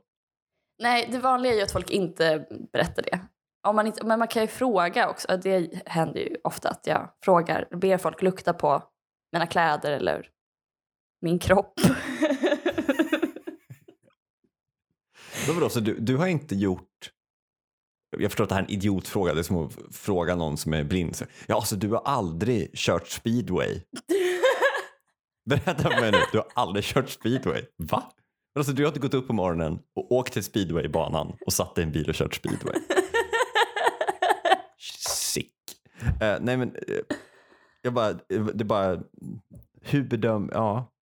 Nej, 0.82 1.08
det 1.12 1.18
vanliga 1.18 1.52
är 1.52 1.56
ju 1.56 1.62
att 1.62 1.72
folk 1.72 1.90
inte 1.90 2.46
berättar 2.72 3.02
det. 3.02 3.20
Om 3.68 3.76
man 3.76 3.86
inte, 3.86 4.06
men 4.06 4.18
man 4.18 4.28
kan 4.28 4.42
ju 4.42 4.48
fråga 4.48 5.08
också. 5.08 5.36
Det 5.36 5.82
händer 5.86 6.20
ju 6.20 6.36
ofta 6.44 6.68
att 6.68 6.86
jag 6.86 7.10
frågar, 7.24 7.68
ber 7.76 7.98
folk 7.98 8.22
lukta 8.22 8.52
på 8.52 8.82
mina 9.32 9.46
kläder 9.46 9.92
eller 9.92 10.28
min 11.20 11.38
kropp. 11.38 11.80
Vadå, 15.48 15.68
så 15.68 15.80
du, 15.80 15.98
du 15.98 16.16
har 16.16 16.26
inte 16.26 16.54
gjort... 16.54 17.12
Jag 18.16 18.30
förstår 18.30 18.44
att 18.44 18.48
det 18.48 18.54
här 18.54 18.62
är 18.62 18.66
en 18.66 18.72
idiotfråga. 18.72 19.34
Det 19.34 19.40
är 19.40 19.42
som 19.42 19.66
att 19.66 19.76
fråga 19.90 20.34
någon 20.34 20.56
som 20.56 20.74
är 20.74 20.84
blind. 20.84 21.16
Ja, 21.46 21.54
alltså 21.54 21.76
du 21.76 21.88
har 21.88 22.02
aldrig 22.04 22.74
kört 22.74 23.08
speedway. 23.08 23.80
Berätta 25.50 25.74
för 25.74 26.00
mig 26.00 26.12
nu, 26.12 26.18
du 26.32 26.38
har 26.38 26.46
aldrig 26.54 26.84
kört 26.84 27.08
speedway. 27.08 27.64
Va? 27.76 28.12
Alltså, 28.58 28.72
du 28.72 28.86
inte 28.86 29.00
gått 29.00 29.14
upp 29.14 29.26
på 29.26 29.32
morgonen 29.32 29.78
och 29.96 30.12
åkt 30.12 30.32
till 30.32 30.44
speedwaybanan 30.44 31.36
och 31.46 31.52
satt 31.52 31.74
dig 31.74 31.84
i 31.84 31.86
en 31.86 31.92
bil 31.92 32.08
och 32.08 32.14
kört 32.14 32.34
speedway. 32.34 32.74
Sick. 35.08 35.54
Eh, 36.20 36.36
nej 36.40 36.56
men, 36.56 36.74
eh, 36.74 37.16
jag 37.82 37.92
bara, 37.92 38.12
det 38.12 38.60
är 38.60 38.64
bara, 38.64 39.02
hur 39.82 40.02
bedöm, 40.02 40.50
ja. 40.52 40.92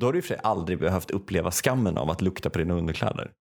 Då 0.00 0.06
har 0.06 0.12
du 0.12 0.18
i 0.18 0.20
och 0.20 0.24
för 0.24 0.34
sig 0.34 0.40
aldrig 0.42 0.78
behövt 0.78 1.10
uppleva 1.10 1.50
skammen 1.50 1.98
av 1.98 2.10
att 2.10 2.20
lukta 2.20 2.50
på 2.50 2.58
dina 2.58 2.74
underkläder. 2.74 3.32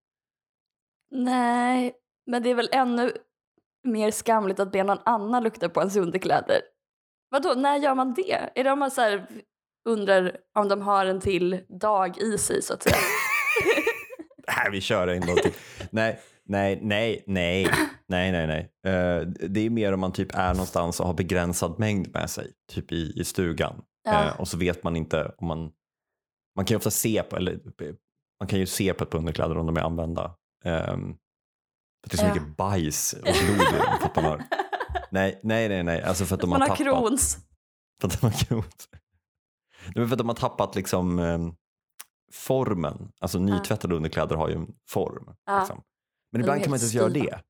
Nej, 1.10 1.92
men 2.26 2.42
det 2.42 2.50
är 2.50 2.54
väl 2.54 2.68
ännu 2.72 3.12
mer 3.84 4.10
skamligt 4.10 4.60
att 4.60 4.72
be 4.72 4.84
någon 4.84 5.02
annan 5.04 5.42
lukta 5.42 5.68
på 5.68 5.80
ens 5.80 5.96
underkläder. 5.96 6.60
Vadå, 7.30 7.54
när 7.54 7.76
gör 7.76 7.94
man 7.94 8.14
det? 8.14 8.50
Är 8.54 8.64
det 8.64 8.72
om 8.72 8.78
man 8.78 8.90
så 8.90 9.20
undrar 9.88 10.36
om 10.54 10.68
de 10.68 10.82
har 10.82 11.06
en 11.06 11.20
till 11.20 11.60
dag 11.80 12.18
i 12.18 12.38
sig 12.38 12.62
så 12.62 12.74
att 12.74 12.82
säga? 12.82 12.96
Nej, 14.64 14.72
vi 14.72 14.80
kör 14.80 15.08
en 15.08 15.20
gång 15.20 15.36
till. 15.36 15.52
Nej, 15.90 16.20
nej, 16.44 16.78
nej, 16.82 17.24
nej, 17.26 17.68
nej, 18.08 18.32
nej, 18.32 18.46
nej. 18.46 18.60
Eh, 18.94 19.20
det 19.26 19.60
är 19.60 19.70
mer 19.70 19.92
om 19.92 20.00
man 20.00 20.12
typ 20.12 20.34
är 20.34 20.52
någonstans 20.54 21.00
och 21.00 21.06
har 21.06 21.14
begränsad 21.14 21.78
mängd 21.78 22.12
med 22.14 22.30
sig, 22.30 22.52
typ 22.72 22.92
i, 22.92 23.12
i 23.20 23.24
stugan. 23.24 23.82
Ja. 24.04 24.24
Eh, 24.24 24.40
och 24.40 24.48
så 24.48 24.56
vet 24.56 24.82
man 24.84 24.96
inte 24.96 25.32
om 25.38 25.46
man, 25.46 25.58
man 26.56 26.64
kan 26.64 26.74
ju 26.74 26.76
ofta 26.76 26.90
se 26.90 27.22
på, 27.22 27.36
eller 27.36 27.60
man 28.40 28.48
kan 28.48 28.58
ju 28.58 28.66
se 28.66 28.94
på 28.94 29.04
ett 29.04 29.10
par 29.10 29.18
underkläder 29.18 29.58
om 29.58 29.66
de 29.66 29.76
är 29.76 29.80
använda. 29.80 30.34
Um, 30.64 31.16
för 32.02 32.10
det 32.10 32.14
är 32.14 32.16
så 32.18 32.24
Ja. 32.24 32.34
mycket 32.34 32.56
bajs 32.56 33.12
och 33.12 33.22
blod 33.22 33.56
i 33.56 33.76
dem. 33.76 33.98
För 34.14 34.22
man 34.22 34.24
har, 34.24 34.42
nej, 35.10 35.40
nej, 35.42 35.68
nej, 35.68 35.82
nej, 35.82 36.02
alltså 36.02 36.24
för 36.24 36.34
att 36.34 36.40
de 36.40 36.50
man 36.50 36.60
har 36.60 36.68
har 36.68 36.76
tappat. 36.76 36.92
krons. 36.98 37.38
För 38.00 38.08
att 38.08 38.20
de 38.20 38.26
har 38.26 38.48
grott. 38.48 38.88
Nej, 39.94 40.06
för 40.06 40.12
att 40.14 40.18
de 40.18 40.28
har 40.28 40.36
tappat 40.36 40.74
liksom 40.74 41.18
ehm, 41.18 41.54
formen. 42.32 43.08
Alltså 43.20 43.38
nytvättade 43.38 43.94
underkläder 43.94 44.36
har 44.36 44.48
ju 44.48 44.54
en 44.54 44.66
form. 44.88 45.30
Liksom. 45.58 45.82
Men 46.32 46.40
ibland 46.40 46.62
kan 46.62 46.70
man 46.70 46.76
inte 46.76 46.84
ens 46.84 46.94
göra 46.94 47.08
det. 47.08 47.40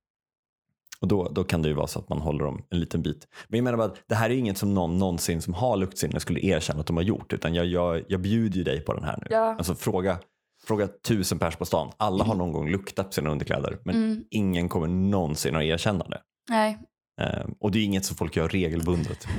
Och 1.01 1.09
då, 1.09 1.29
då 1.29 1.45
kan 1.45 1.63
det 1.63 1.69
ju 1.69 1.75
vara 1.75 1.87
så 1.87 1.99
att 1.99 2.09
man 2.09 2.21
håller 2.21 2.45
dem 2.45 2.65
en 2.71 2.81
liten 2.81 3.03
bit. 3.03 3.29
Men 3.49 3.59
jag 3.59 3.65
menar 3.65 3.79
bara 3.79 3.87
att 3.87 4.03
det 4.09 4.15
här 4.15 4.31
är 4.31 4.35
inget 4.35 4.59
som 4.59 4.75
någon 4.75 4.99
någonsin 4.99 5.43
som 5.43 5.55
har 5.55 5.77
luktsinne 5.77 6.21
skulle 6.21 6.41
erkänna 6.41 6.81
att 6.81 6.87
de 6.87 6.97
har 6.97 7.05
gjort. 7.05 7.33
Utan 7.33 7.55
jag, 7.55 7.67
jag, 7.67 8.03
jag 8.09 8.21
bjuder 8.21 8.57
ju 8.57 8.65
dig 8.65 8.81
på 8.81 8.95
den 8.95 9.05
här 9.05 9.19
nu. 9.21 9.27
Ja. 9.31 9.55
Alltså 9.57 9.75
fråga, 9.75 10.19
fråga 10.65 10.89
tusen 11.07 11.39
pers 11.39 11.57
på 11.57 11.65
stan. 11.65 11.93
Alla 11.97 12.25
har 12.25 12.35
någon 12.35 12.53
gång 12.53 12.69
luktat 12.71 13.07
på 13.07 13.13
sina 13.13 13.31
underkläder. 13.31 13.79
Men 13.85 13.95
Mm. 13.97 14.25
ingen 14.31 14.69
kommer 14.69 14.87
någonsin 14.87 15.57
att 15.57 15.63
erkänna 15.63 16.05
det. 16.09 16.21
Nej. 16.51 16.79
Eh, 17.21 17.47
och 17.61 17.71
det 17.71 17.79
är 17.79 17.85
inget 17.85 18.05
som 18.05 18.17
folk 18.17 18.37
gör 18.37 18.49
regelbundet. 18.49 19.27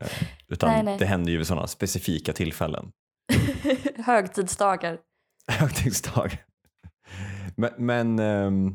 Eh, 0.00 0.08
utan 0.48 0.70
Nej, 0.70 0.82
nej. 0.82 0.98
det 0.98 1.04
händer 1.06 1.32
ju 1.32 1.38
vid 1.38 1.46
sådana 1.46 1.66
specifika 1.66 2.32
tillfällen. 2.32 2.92
Högtidsdagar. 3.96 4.98
Högtidsdag. 5.48 6.44
Men, 7.56 7.70
men 7.78 8.18
ehm, 8.18 8.74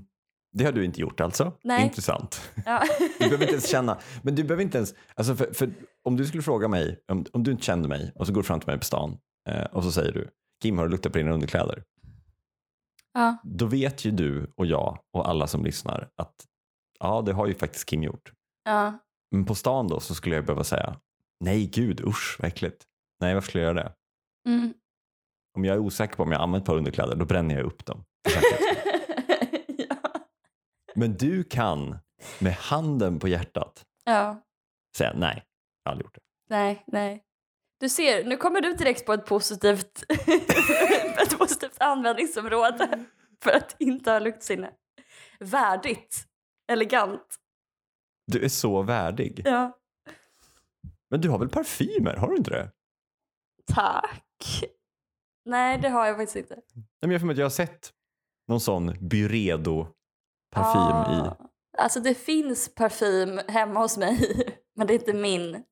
det 0.53 0.65
har 0.65 0.72
du 0.72 0.86
inte 0.86 1.01
gjort 1.01 1.20
alltså? 1.20 1.53
Nej. 1.63 1.84
Intressant. 1.84 2.51
Ja. 2.65 2.84
Du 3.20 3.24
behöver 3.25 3.44
inte 3.44 3.53
ens 3.53 3.70
känna, 3.70 3.98
men 4.22 4.36
du 4.36 4.44
behöver 4.44 4.63
inte 4.63 4.77
ens, 4.77 4.94
alltså 5.15 5.36
för, 5.36 5.53
för 5.53 5.70
om 6.03 6.17
du 6.17 6.25
skulle 6.25 6.44
fråga 6.44 6.67
mig, 6.67 7.00
om, 7.12 7.25
om 7.34 7.44
du 7.44 7.51
inte 7.51 7.63
kände 7.63 7.88
mig 7.88 8.12
och 8.15 8.27
så 8.27 8.34
går 8.34 8.41
du 8.41 8.48
fram 8.48 8.60
till 8.60 8.70
mig 8.70 8.77
på 8.79 8.86
stan 8.86 9.17
eh, 9.50 9.63
och 9.65 9.84
så 9.84 9.91
säger 9.91 10.12
du, 10.12 10.29
Kim 10.63 10.77
har 10.77 10.86
du 10.86 10.91
luktat 10.91 11.12
på 11.12 11.17
dina 11.17 11.32
underkläder? 11.32 11.84
ja. 13.13 13.38
Då 13.44 13.65
vet 13.65 14.06
ju 14.06 14.12
du 14.12 14.53
och 14.56 14.65
jag 14.65 15.00
och 15.13 15.29
alla 15.29 15.48
som 15.48 15.63
lyssnar 15.65 16.10
att 16.17 16.36
ja, 17.00 17.22
det 17.22 17.34
har 17.34 17.48
ju 17.48 17.53
faktiskt 17.53 17.86
Kim 17.89 18.03
gjort. 18.03 18.32
ja. 18.63 19.00
Men 19.32 19.46
på 19.46 19.56
stan 19.56 19.88
då 19.88 20.00
så 20.00 20.15
skulle 20.15 20.36
jag 20.36 20.46
behöva 20.46 20.63
säga, 20.63 20.96
nej 21.39 21.65
gud 21.67 22.01
usch 22.01 22.36
vad 22.39 22.48
äckligt. 22.48 22.84
Nej 23.22 23.34
varför 23.34 23.50
skulle 23.50 23.63
jag 23.63 23.75
göra 23.75 23.84
det? 23.84 23.94
Mm. 24.48 24.74
Om 25.58 25.66
jag 25.66 25.75
är 25.75 25.80
osäker 25.80 26.16
på 26.16 26.24
om 26.24 26.32
jag 26.32 26.42
använt 26.42 26.62
ett 26.62 26.66
par 26.66 26.77
underkläder 26.77 27.16
då 27.16 27.25
bränner 27.25 27.56
jag 27.56 27.66
upp 27.66 27.86
dem. 27.86 28.06
ja. 29.68 29.96
Men 30.96 31.13
du 31.18 31.44
kan 31.44 31.98
med 32.39 32.54
handen 32.54 33.20
på 33.20 33.27
hjärtat 33.27 33.86
ja. 34.04 34.42
säga 34.98 35.13
nej, 35.16 35.44
jag 35.84 35.89
har 35.89 35.92
aldrig 35.92 36.06
gjort 36.06 36.16
det. 36.16 36.22
Nej, 36.50 36.84
nej. 36.88 37.24
Du 37.80 37.89
ser, 37.89 38.25
nu 38.25 38.38
kommer 38.38 38.62
du 38.62 38.74
direkt 38.74 39.06
på 39.06 39.13
ett 39.13 39.25
positivt, 39.25 40.04
ett 41.22 41.38
positivt 41.38 41.77
användningsområde 41.82 43.06
för 43.44 43.51
att 43.51 43.75
inte 43.80 44.12
ha 44.12 44.20
luktsinne. 44.20 44.72
Värdigt. 45.39 46.24
Elegant. 46.72 47.36
Du 48.32 48.46
är 48.46 48.50
så 48.50 48.82
värdig. 48.82 49.42
Ja. 49.46 49.77
Men 51.10 51.22
du 51.22 51.30
har 51.30 51.39
väl 51.39 51.50
parfymer, 51.50 52.16
har 52.16 52.30
du 52.30 52.38
inte 52.38 52.51
det? 52.51 52.72
Tack. 53.74 54.26
Nej, 55.46 55.77
det 55.77 55.89
har 55.89 56.08
jag 56.08 56.17
faktiskt 56.17 56.36
inte. 56.36 56.58
Men 57.01 57.12
jag 57.12 57.22
får 57.22 57.27
med 57.27 57.34
att 57.34 57.38
jag 57.38 57.46
har 57.46 57.50
sett 57.50 57.91
någon 58.48 58.60
sån 58.60 59.10
Byredo-parfym 59.10 61.15
i. 61.15 61.20
Ah. 61.20 61.38
Alltså 61.77 62.00
det 62.00 62.13
finns 62.13 62.75
parfym 62.75 63.39
hemma 63.48 63.79
hos 63.79 63.98
mig, 63.98 64.44
men 64.75 64.88
det 64.88 64.94
är 64.94 65.00
inte 65.00 65.13
min. 65.13 65.63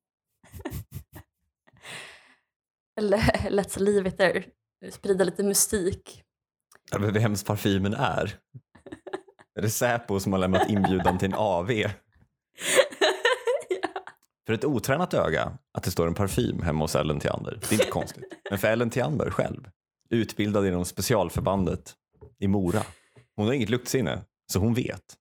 Let's 3.50 3.80
leave 3.80 4.10
it 4.10 4.18
there. 4.18 4.44
Sprida 4.92 5.24
lite 5.24 5.44
mystik. 5.44 6.24
Jag 6.92 7.00
vet 7.00 7.16
vems 7.16 7.44
parfymen 7.44 7.94
är. 7.94 8.40
Är 9.56 9.62
det 9.62 9.70
Säpo 9.70 10.20
som 10.20 10.34
har 10.34 10.40
lämnat 10.40 10.70
inbjudan 10.70 11.18
till 11.18 11.28
en 11.28 11.34
AV? 11.34 11.72
För 14.46 14.54
ett 14.54 14.66
otränat 14.66 15.14
öga 15.14 15.58
att 15.74 15.84
det 15.84 15.92
står 15.92 16.08
en 16.08 16.14
parfym 16.14 16.62
hemma 16.62 16.84
hos 16.84 16.96
Ellen 16.96 17.20
Theander, 17.20 17.60
det 17.62 17.68
är 17.68 17.74
inte 17.74 17.86
konstigt. 17.86 18.24
Men 18.50 18.60
för 18.60 18.68
Ellen 18.68 18.90
Theander 18.90 19.30
själv, 19.30 19.70
utbildad 20.10 20.68
inom 20.68 20.86
specialförbandet 20.86 21.94
i 22.40 22.48
Mora, 22.48 22.82
hon 23.36 23.46
har 23.46 23.54
inget 23.54 23.70
luktsinne, 23.70 24.22
så 24.52 24.60
hon 24.60 24.74
vet 24.74 25.18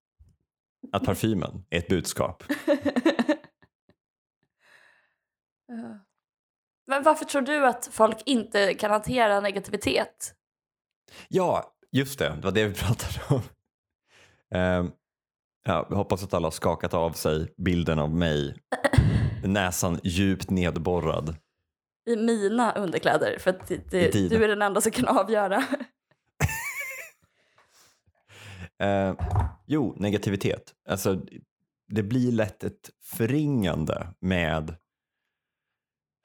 att 0.92 1.04
parfymen 1.04 1.64
är 1.70 1.78
ett 1.78 1.88
budskap. 1.88 2.44
Men 6.86 7.02
varför 7.02 7.24
tror 7.24 7.42
du 7.42 7.66
att 7.66 7.88
folk 7.92 8.22
inte 8.26 8.74
kan 8.74 8.90
hantera 8.90 9.40
negativitet? 9.40 10.34
Ja, 11.28 11.76
just 11.92 12.18
det, 12.18 12.28
det 12.28 12.44
var 12.44 12.52
det 12.52 12.66
vi 12.66 12.74
pratade 12.74 13.20
om. 13.28 13.42
Ehm, 14.54 14.90
ja, 15.64 15.86
jag 15.90 15.96
hoppas 15.96 16.22
att 16.22 16.34
alla 16.34 16.46
har 16.46 16.50
skakat 16.52 16.94
av 16.94 17.10
sig 17.10 17.54
bilden 17.56 17.98
av 17.98 18.14
mig, 18.14 18.56
näsan 19.48 20.00
djupt 20.02 20.50
nedborrad. 20.50 21.36
I 22.06 22.16
mina 22.16 22.72
underkläder, 22.72 23.38
för 23.38 23.50
att 23.50 23.68
det, 23.68 24.12
dina. 24.12 24.28
du 24.28 24.44
är 24.44 24.48
den 24.48 24.62
enda 24.62 24.80
som 24.80 24.92
kan 24.92 25.08
avgöra. 25.08 25.64
Eh, 28.82 29.14
jo, 29.66 29.94
negativitet. 29.96 30.74
Alltså, 30.88 31.20
det 31.88 32.02
blir 32.02 32.32
lätt 32.32 32.64
ett 32.64 32.90
förringande 33.02 34.06
med 34.20 34.70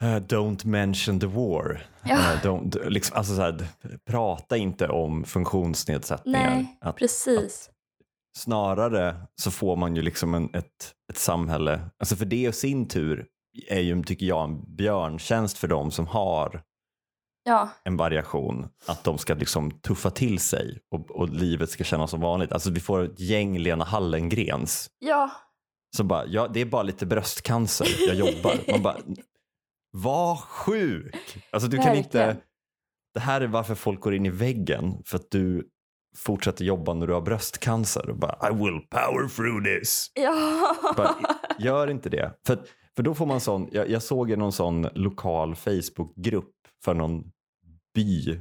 eh, 0.03 0.15
don't 0.15 0.67
mention 0.67 1.19
the 1.19 1.27
war. 1.27 1.85
Ja. 2.03 2.15
Eh, 2.15 2.41
don't, 2.41 2.89
liksom, 2.89 3.17
alltså 3.17 3.35
så 3.35 3.41
här, 3.41 3.67
prata 4.05 4.57
inte 4.57 4.87
om 4.87 5.23
funktionsnedsättningar. 5.23 6.55
Nej, 6.55 6.77
Att, 6.81 6.95
precis. 6.95 7.69
Snarare 8.37 9.15
så 9.35 9.51
får 9.51 9.75
man 9.75 9.95
ju 9.95 10.01
liksom 10.01 10.33
en, 10.33 10.55
ett, 10.55 10.93
ett 11.11 11.17
samhälle, 11.17 11.81
alltså 11.99 12.15
för 12.15 12.25
det 12.25 12.45
i 12.47 12.51
sin 12.51 12.87
tur 12.87 13.27
är 13.67 13.79
ju, 13.79 14.03
tycker 14.03 14.25
jag, 14.25 14.43
en 14.43 14.75
björntjänst 14.75 15.57
för 15.57 15.67
de 15.67 15.91
som 15.91 16.07
har 16.07 16.63
Ja, 17.43 17.69
en 17.83 17.97
variation. 17.97 18.69
Att 18.87 19.03
de 19.03 19.17
ska 19.17 19.33
liksom 19.33 19.71
tuffa 19.71 20.09
till 20.09 20.39
sig 20.39 20.79
och, 20.91 21.11
och 21.11 21.29
livet 21.29 21.69
ska 21.69 21.83
kännas 21.83 22.11
som 22.11 22.21
vanligt. 22.21 22.51
Alltså 22.51 22.71
vi 22.71 22.79
får 22.79 23.03
ett 23.03 23.19
gäng 23.19 23.57
Lena 23.57 23.85
Hallengrens 23.85 24.89
ja, 24.99 25.31
som 25.97 26.07
bara, 26.07 26.25
ja 26.25 26.47
det 26.47 26.59
är 26.59 26.65
bara 26.65 26.83
lite 26.83 27.05
bröstcancer, 27.05 27.87
jag 28.07 28.15
jobbar. 28.15 28.71
Man 28.71 28.81
bara, 28.81 28.97
var 29.91 30.35
sjuk! 30.35 31.15
Alltså 31.51 31.69
du 31.69 31.77
kan 31.77 31.85
Verkligen. 31.85 32.05
inte, 32.05 32.37
det 33.13 33.19
här 33.19 33.41
är 33.41 33.47
varför 33.47 33.75
folk 33.75 34.01
går 34.01 34.15
in 34.15 34.25
i 34.25 34.29
väggen, 34.29 35.03
för 35.05 35.15
att 35.17 35.31
du 35.31 35.69
fortsätter 36.17 36.65
jobba 36.65 36.93
när 36.93 37.07
du 37.07 37.13
har 37.13 37.21
bröstcancer 37.21 38.09
och 38.09 38.17
bara 38.17 38.49
I 38.49 38.53
will 38.53 38.79
power 38.89 39.27
through 39.27 39.63
this. 39.63 40.11
ja. 40.13 40.75
Bara, 40.97 41.15
gör 41.59 41.87
inte 41.89 42.09
det. 42.09 42.33
För, 42.47 42.59
för 42.95 43.03
då 43.03 43.15
får 43.15 43.25
man 43.25 43.39
sån, 43.41 43.69
jag, 43.71 43.89
jag 43.89 44.03
såg 44.03 44.31
i 44.31 44.35
någon 44.35 44.51
sån 44.51 44.87
lokal 44.93 45.55
Facebookgrupp 45.55 46.55
för 46.83 46.93
någon 46.93 47.31
by 47.95 48.31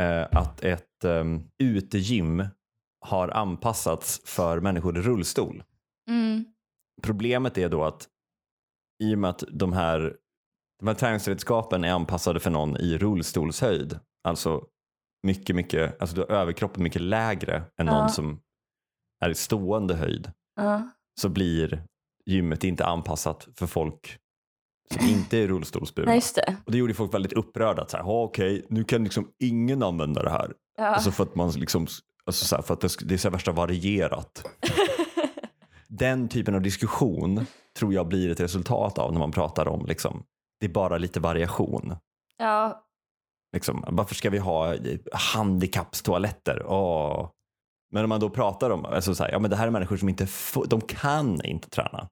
eh, 0.00 0.26
att 0.30 0.64
ett 0.64 1.04
um, 1.04 1.50
utegym 1.58 2.44
har 3.00 3.28
anpassats 3.28 4.20
för 4.24 4.60
människor 4.60 4.98
i 4.98 5.02
rullstol. 5.02 5.62
Mm. 6.10 6.44
Problemet 7.02 7.58
är 7.58 7.68
då 7.68 7.84
att 7.84 8.08
i 9.02 9.14
och 9.14 9.18
med 9.18 9.30
att 9.30 9.44
de 9.50 9.72
här, 9.72 10.16
de 10.78 10.88
här 10.88 10.94
träningsredskapen 10.94 11.84
är 11.84 11.92
anpassade 11.92 12.40
för 12.40 12.50
någon 12.50 12.76
i 12.76 12.98
rullstolshöjd, 12.98 13.98
alltså 14.24 14.64
mycket, 15.22 15.56
mycket, 15.56 16.00
alltså 16.00 16.16
du 16.16 16.20
har 16.22 16.28
överkroppen 16.28 16.82
mycket 16.82 17.02
lägre 17.02 17.62
än 17.80 17.86
någon 17.86 17.96
Ja. 17.96 18.08
som 18.08 18.40
är 19.24 19.30
i 19.30 19.34
stående 19.34 19.94
höjd, 19.94 20.32
Ja. 20.56 20.90
så 21.20 21.28
blir 21.28 21.82
gymmet 22.26 22.64
inte 22.64 22.86
anpassat 22.86 23.48
för 23.56 23.66
folk 23.66 24.18
som 24.94 25.06
inte 25.08 25.38
är 25.38 25.48
rullstolsburna. 25.48 26.10
Nej, 26.10 26.22
det. 26.34 26.56
Och 26.66 26.72
det 26.72 26.78
gjorde 26.78 26.94
folk 26.94 27.14
väldigt 27.14 27.32
upprörda. 27.32 27.82
Att 27.82 27.90
så 27.90 27.96
här, 27.96 28.04
"Ja, 28.04 28.22
okej, 28.22 28.66
nu 28.68 28.84
kan 28.84 29.04
liksom 29.04 29.28
ingen 29.38 29.82
använda 29.82 30.22
det 30.22 30.30
här. 30.30 30.52
Ja. 30.76 30.84
Alltså 30.86 31.10
för 31.10 31.22
att 31.24 31.34
man 31.34 31.50
liksom, 31.50 31.86
alltså 32.24 32.44
så 32.44 32.56
här, 32.56 32.62
för 32.62 32.74
att 32.74 32.80
det, 32.80 33.14
är 33.14 33.18
så 33.18 33.30
värsta 33.30 33.52
varierat. 33.52 34.46
Den 35.88 36.28
typen 36.28 36.54
av 36.54 36.62
diskussion 36.62 37.46
tror 37.78 37.94
jag 37.94 38.08
blir 38.08 38.30
ett 38.30 38.40
resultat 38.40 38.98
av 38.98 39.12
när 39.12 39.18
man 39.18 39.30
pratar 39.32 39.68
om 39.68 39.86
liksom, 39.86 40.22
det 40.60 40.66
är 40.66 40.70
bara 40.70 40.98
lite 40.98 41.20
variation. 41.20 41.96
ja, 42.36 42.84
Liksom, 43.52 43.84
varför 43.88 44.14
ska 44.14 44.30
vi 44.30 44.38
ha 44.38 44.74
eh, 44.74 44.98
handikappstoaletter? 45.12 46.62
Åh. 46.66 47.30
Men 47.92 48.04
om 48.04 48.08
man 48.08 48.20
då 48.20 48.30
pratar 48.30 48.70
om, 48.70 48.84
alltså 48.84 49.14
så 49.14 49.24
här, 49.24 49.30
ja 49.30 49.38
men 49.38 49.50
det 49.50 49.56
här 49.56 49.66
är 49.66 49.70
människor 49.70 49.96
som 49.96 50.08
inte, 50.08 50.26
får, 50.26 50.66
de 50.66 50.80
kan 50.80 51.44
inte 51.44 51.70
träna. 51.70 52.08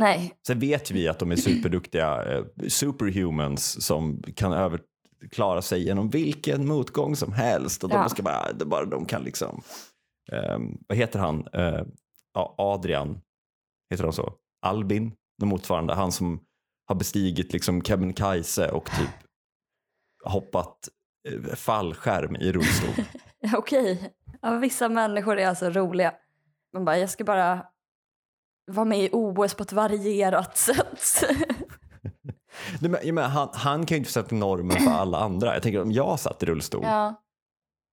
nej. 0.00 0.32
Sen 0.46 0.58
vet 0.58 0.90
vi 0.90 1.08
att 1.08 1.18
de 1.18 1.32
är 1.32 1.36
superduktiga 1.36 2.32
eh, 2.32 2.44
superhumans 2.68 3.84
som 3.86 4.22
kan 4.36 4.52
över, 4.52 4.80
klara 5.30 5.62
sig 5.62 5.84
genom 5.86 6.10
vilken 6.10 6.66
motgång 6.68 7.16
som 7.16 7.32
helst. 7.32 7.84
Och 7.84 7.90
de 7.90 7.94
Ja. 7.96 8.08
ska 8.08 8.22
bara, 8.22 8.52
det 8.52 8.64
bara 8.64 8.84
de 8.84 9.04
kan 9.06 9.22
liksom, 9.22 9.62
ehm, 10.32 10.78
vad 10.88 10.98
heter 10.98 11.18
han, 11.18 11.46
ja, 12.34 12.54
Adrian, 12.58 13.20
heter 13.90 14.04
han 14.04 14.12
så? 14.12 14.32
Albin, 14.66 15.12
något 15.42 15.48
motsvarande, 15.48 15.94
han 15.94 16.12
som 16.12 16.40
har 16.86 16.94
bestigit 16.96 17.52
liksom 17.52 17.82
Kebnekaise 17.82 18.70
och 18.70 18.84
typ 18.90 19.10
hoppat 20.24 20.88
eh, 21.28 21.54
fallskärm 21.54 22.36
i 22.36 22.52
rullstol. 22.52 23.04
Okej. 23.56 24.12
Ja, 24.42 24.50
vissa 24.58 24.88
människor 24.88 25.38
är 25.38 25.46
alltså 25.48 25.70
roliga. 25.70 26.14
Man 26.72 26.84
bara, 26.84 26.98
jag 26.98 27.10
ska 27.10 27.24
bara 27.24 27.66
vara 28.72 28.84
med 28.84 28.98
i 28.98 29.08
OS 29.12 29.54
på 29.54 29.62
ett 29.62 29.72
varierat 29.72 30.56
sätt. 30.56 31.24
Nej, 32.80 32.90
men, 32.90 32.96
jag 33.04 33.14
menar, 33.14 33.28
han, 33.28 33.48
han 33.52 33.86
kan 33.86 33.94
ju 33.96 33.98
inte 33.98 34.12
sätta 34.12 34.34
normen 34.34 34.76
för 34.80 34.90
alla 34.90 35.18
andra. 35.18 35.54
Jag 35.54 35.62
tänker 35.62 35.82
om 35.82 35.92
jag 35.92 36.20
satt 36.20 36.42
i 36.42 36.46
rullstol 36.46 36.82
ja. 36.84 37.22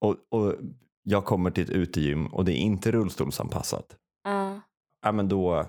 och, 0.01 0.15
och 0.29 0.55
jag 1.03 1.25
kommer 1.25 1.51
till 1.51 1.63
ett 1.63 1.69
utegym 1.69 2.27
och 2.27 2.45
det 2.45 2.51
är 2.51 2.57
inte 2.61 2.91
rullstolsanpassat, 2.91 3.95
Ja. 4.23 4.61
ja, 5.01 5.11
men 5.11 5.29
då, 5.29 5.65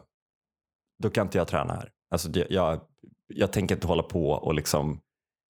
då 1.03 1.11
kan 1.11 1.27
inte 1.27 1.39
jag 1.39 1.49
träna 1.49 1.75
här. 1.75 1.91
Alltså, 2.11 2.29
det- 2.29 2.47
jag, 2.51 2.81
jag 3.27 3.53
tänker 3.53 3.75
inte 3.75 3.87
hålla 3.87 4.03
på 4.03 4.31
och 4.31 4.55
liksom 4.55 5.01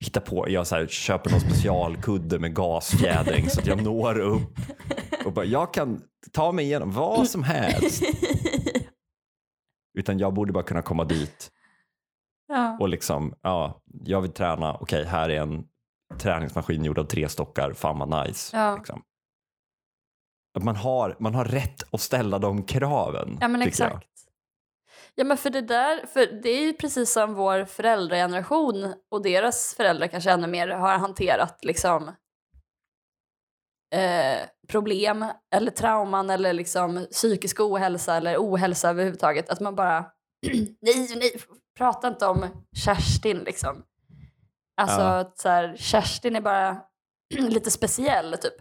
hitta 0.03 0.21
på. 0.21 0.51
Jag 0.51 0.67
så 0.67 0.77
här, 0.77 0.87
köper 0.87 1.31
någon 1.31 1.41
specialkudde 1.41 2.39
med 2.39 2.55
gasfjädring 2.55 3.51
så 3.51 3.61
att 3.61 3.67
jag 3.67 3.83
når 3.83 4.19
upp 4.19 4.59
och 5.25 5.33
bara, 5.33 5.45
jag 5.45 5.75
kan 5.75 6.03
ta 6.33 6.53
mig 6.53 6.65
igenom 6.65 6.93
vad 6.93 7.29
som 7.29 7.43
helst. 7.43 8.03
Utan 9.99 10.19
jag 10.19 10.35
borde 10.35 10.53
bara 10.53 10.65
kunna 10.65 10.83
komma 10.83 11.05
dit 11.05 11.51
ja. 12.49 12.77
och 12.81 12.89
liksom, 12.89 13.35
ja, 13.43 13.83
jag 14.05 14.21
vill 14.21 14.33
träna, 14.33 14.77
okej, 14.81 15.05
här 15.05 15.29
är 15.29 15.41
en 15.41 15.65
träningsmaskin 16.19 16.85
gjord 16.85 16.99
av 16.99 17.05
tre 17.05 17.29
stockar, 17.29 17.73
fan 17.73 17.99
vad 17.99 18.27
nice. 18.27 18.57
Ja. 18.57 18.77
Liksom. 18.77 19.03
Att 20.59 20.65
man 20.65 20.77
har, 20.77 21.17
man 21.21 21.35
har 21.35 21.45
rätt 21.45 21.95
att 21.95 22.01
ställa 22.01 22.39
de 22.39 22.63
kraven. 22.63 23.39
Ja 23.41 23.49
men 23.49 23.63
exakt. 23.63 24.09
Ja 25.15 25.25
men 25.25 25.37
för 25.37 25.51
det 25.51 25.61
där, 25.61 26.07
för 26.07 26.27
det 26.27 26.49
är 26.49 26.61
ju 26.63 26.73
precis 26.73 27.13
som 27.13 27.35
vår 27.35 27.65
föräldrageneration 27.65 28.95
och 29.11 29.23
deras 29.23 29.75
föräldrar 29.75 30.07
kanske 30.07 30.31
ännu 30.31 30.47
mer 30.47 30.69
har 30.69 30.99
hanterat 30.99 31.65
liksom 31.65 32.09
eh, 33.95 34.49
problem 34.69 35.27
eller 35.55 35.71
trauman 35.71 36.31
eller 36.31 36.53
liksom 36.53 37.07
psykisk 37.11 37.61
ohälsa 37.61 38.17
eller 38.17 38.37
ohälsa 38.37 38.91
överhuvudtaget. 38.91 39.51
Att 39.51 39.61
man 39.61 39.75
bara, 39.75 40.05
nej, 40.81 41.17
nej, 41.17 41.33
prata 41.79 42.09
inte 42.09 42.27
om 42.27 42.47
Kerstin 42.85 43.39
liksom. 43.39 43.85
Alltså 44.81 45.01
Ja. 45.01 45.19
att 45.19 45.39
så 45.39 45.49
här, 45.49 45.77
Kerstin 45.77 46.37
är 46.37 46.41
bara 46.41 46.83
lite 47.39 47.71
speciell 47.71 48.37
typ. 48.39 48.55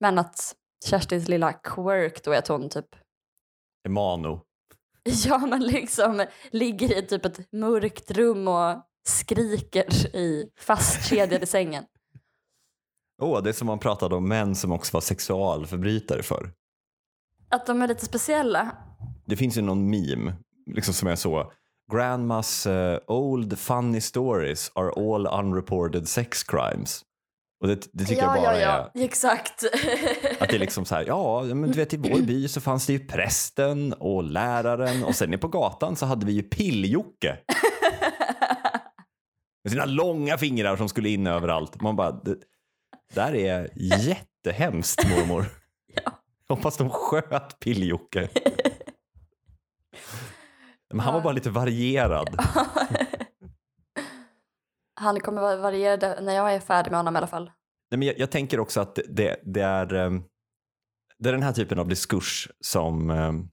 Men 0.00 0.18
att 0.18 0.54
Kerstins 0.84 1.28
lilla 1.28 1.52
quirk 1.52 2.24
då 2.24 2.32
är 2.32 2.38
att 2.38 2.48
hon 2.48 2.68
typ. 2.68 2.88
Emano. 3.88 4.44
Ja, 5.26 5.38
men 5.38 5.60
liksom 5.64 6.26
ligger 6.50 6.98
i 6.98 7.02
typ 7.02 7.24
ett 7.24 7.52
mörkt 7.52 8.10
rum 8.10 8.48
och 8.48 8.82
skriker 9.08 10.16
i 10.16 10.50
fastkedjad 10.58 11.42
i 11.42 11.46
sängen. 11.46 11.84
Åh, 13.22 13.42
det 13.42 13.48
är 13.48 13.52
som 13.52 13.66
man 13.66 13.78
pratade 13.78 14.16
om 14.16 14.28
män 14.28 14.54
som 14.54 14.72
också 14.72 14.96
var 14.96 15.00
sexualförbrytare 15.00 16.22
för. 16.22 16.52
Att 17.50 17.66
de 17.66 17.82
är 17.82 17.88
lite 17.88 18.04
speciella. 18.04 18.72
Det 19.26 19.36
finns 19.36 19.58
ju 19.58 19.62
någon 19.62 19.90
meme 19.90 20.34
liksom 20.66 20.94
som 20.94 21.08
är 21.08 21.16
så. 21.16 21.52
Grandmas 21.92 22.66
eh, 22.66 22.98
old 23.06 23.58
funny 23.58 24.00
stories 24.00 24.72
are 24.74 24.90
all 24.96 25.26
unreported 25.26 26.08
sex 26.08 26.42
crimes. 26.44 27.04
Och 27.60 27.68
det, 27.68 27.88
det 27.92 28.04
tycker 28.04 28.22
jag 28.22 28.42
bara 28.42 28.60
är 28.60 28.90
Exakt. 28.94 29.64
Att 30.40 30.48
det 30.48 30.54
är 30.56 30.58
liksom 30.58 30.84
så 30.84 30.94
här, 30.94 31.04
ja, 31.06 31.42
men 31.42 31.70
du 31.70 31.78
vet 31.78 31.94
i 31.94 31.96
vår 31.96 32.20
by 32.22 32.48
så 32.48 32.60
fanns 32.60 32.86
det 32.86 32.92
ju 32.92 32.98
prästen 33.06 33.92
och 33.92 34.22
läraren 34.22 35.04
och 35.04 35.14
sen 35.14 35.38
på 35.38 35.48
gatan 35.48 35.96
så 35.96 36.06
hade 36.06 36.26
vi 36.26 36.32
ju 36.32 36.42
Pill-Jocke 36.42 37.36
med 39.64 39.72
sina 39.72 39.84
långa 39.84 40.38
fingrar 40.38 40.76
som 40.76 40.88
skulle 40.88 41.08
in 41.08 41.26
överallt. 41.26 41.80
Man 41.80 41.96
bara, 41.96 42.12
det 42.12 42.36
där 43.14 43.34
är 43.34 43.68
jättehemskt 43.74 45.08
mormor. 45.10 45.46
Ja. 46.04 46.12
Hoppas 46.48 46.76
de 46.76 46.90
sköt 46.90 47.58
Pill-Jocke. 47.60 48.28
Men 50.90 51.00
han 51.00 51.12
var 51.14 51.20
Ja. 51.20 51.24
bara 51.24 51.32
lite 51.32 51.50
varierad. 51.50 52.38
Han 55.00 55.20
kommer 55.20 55.56
variera 55.56 55.96
det 55.96 56.20
när 56.20 56.34
jag 56.34 56.54
är 56.54 56.60
färdig 56.60 56.90
med 56.90 56.98
honom 56.98 57.14
i 57.14 57.18
alla 57.18 57.26
fall. 57.26 57.50
Nej, 57.90 57.98
men 57.98 58.02
jag, 58.02 58.18
jag 58.18 58.30
tänker 58.30 58.60
också 58.60 58.80
att 58.80 58.98
det, 59.08 59.40
det, 59.44 59.60
är, 59.60 59.94
ehm, 59.94 60.24
det 61.18 61.28
är 61.28 61.32
den 61.32 61.42
här 61.42 61.52
typen 61.52 61.78
av 61.78 61.88
diskurs 61.88 62.50
som, 62.60 63.10
ehm, 63.10 63.48